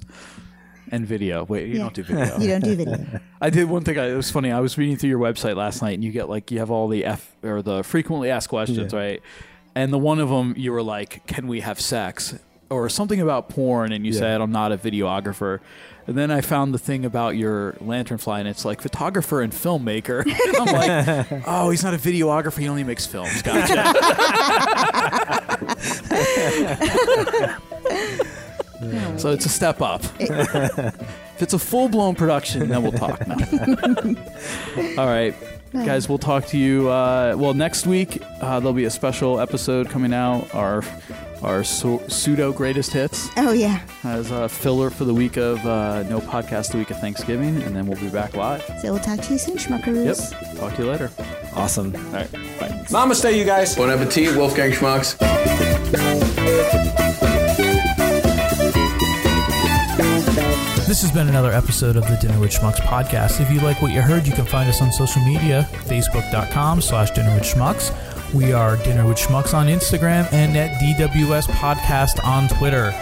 [0.92, 1.46] and video.
[1.46, 1.80] Wait, you Yeah.
[1.84, 2.38] don't do video.
[2.40, 3.20] you don't do video.
[3.42, 3.98] I did one thing.
[3.98, 4.52] I, it was funny.
[4.52, 6.88] I was reading through your website last night, and you get like you have all
[6.88, 9.00] the F or the frequently asked questions, Yeah.
[9.00, 9.22] right?
[9.76, 12.38] And the one of them, you were like, "Can we have sex?"
[12.70, 14.20] Or something about porn, and you Yeah.
[14.20, 15.60] said, "I'm not a videographer."
[16.08, 20.24] And then I found the thing about your lanternfly, and it's like photographer and filmmaker.
[20.26, 20.74] And I'm
[21.30, 22.58] like, "Oh, he's not a videographer.
[22.60, 23.94] He only makes films." Gotcha.
[29.18, 30.02] so it's a step up.
[30.20, 33.36] if it's a full blown production, then we'll talk now.
[34.98, 35.34] All right.
[35.74, 36.90] Guys, we'll talk to you.
[36.90, 40.54] Uh, well, next week uh, there'll be a special episode coming out.
[40.56, 40.82] Our
[41.44, 43.82] our su- pseudo greatest hits Oh yeah.
[44.04, 47.76] as a filler for the week of uh, no podcast, the week of Thanksgiving, and
[47.76, 48.64] then we'll be back live.
[48.82, 50.32] So we'll talk to you soon, schmuckaroos.
[50.32, 50.58] Yep.
[50.58, 51.12] Talk to you later.
[51.56, 52.32] awesome All right.
[52.32, 52.68] Bye.
[52.90, 53.76] Namaste, you guys.
[53.76, 55.18] Bon appetit, Wolfgang Schmucks.
[60.88, 63.40] This has been another episode of the Dinner with Schmucks podcast.
[63.40, 67.12] If you like what you heard, you can find us on social media, facebook.com slash
[67.12, 67.92] dinner with schmucks.
[68.34, 72.94] We are Dinner with Schmucks on Instagram and at DWS Podcast on Twitter.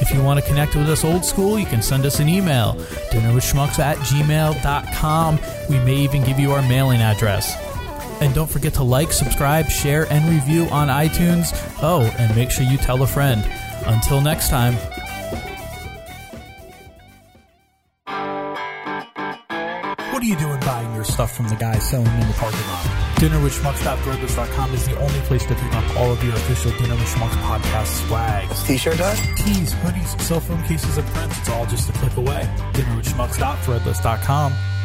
[0.00, 2.74] If you want to connect with us old school, you can send us an email,
[3.10, 5.40] dinnerwithschmucks at gmail.com.
[5.68, 7.56] We may even give you our mailing address.
[8.20, 11.48] And don't forget to like, subscribe, share, and review on iTunes.
[11.82, 13.44] Oh, and make sure you tell a friend.
[13.86, 14.76] Until next time.
[21.06, 22.84] Stuff from the guy selling in the parking lot?
[23.16, 27.36] DinnerWithSchmucks.threadless.com is the only place to pick up all of your official Dinner with Schmucks
[27.42, 28.62] podcast swags.
[28.64, 29.16] T-shirt done?
[29.36, 31.38] Tees, hoodies, cell phone cases, and prints.
[31.38, 32.48] It's all just a click away.
[32.72, 34.75] DinnerWithSchmucks.threadless.com.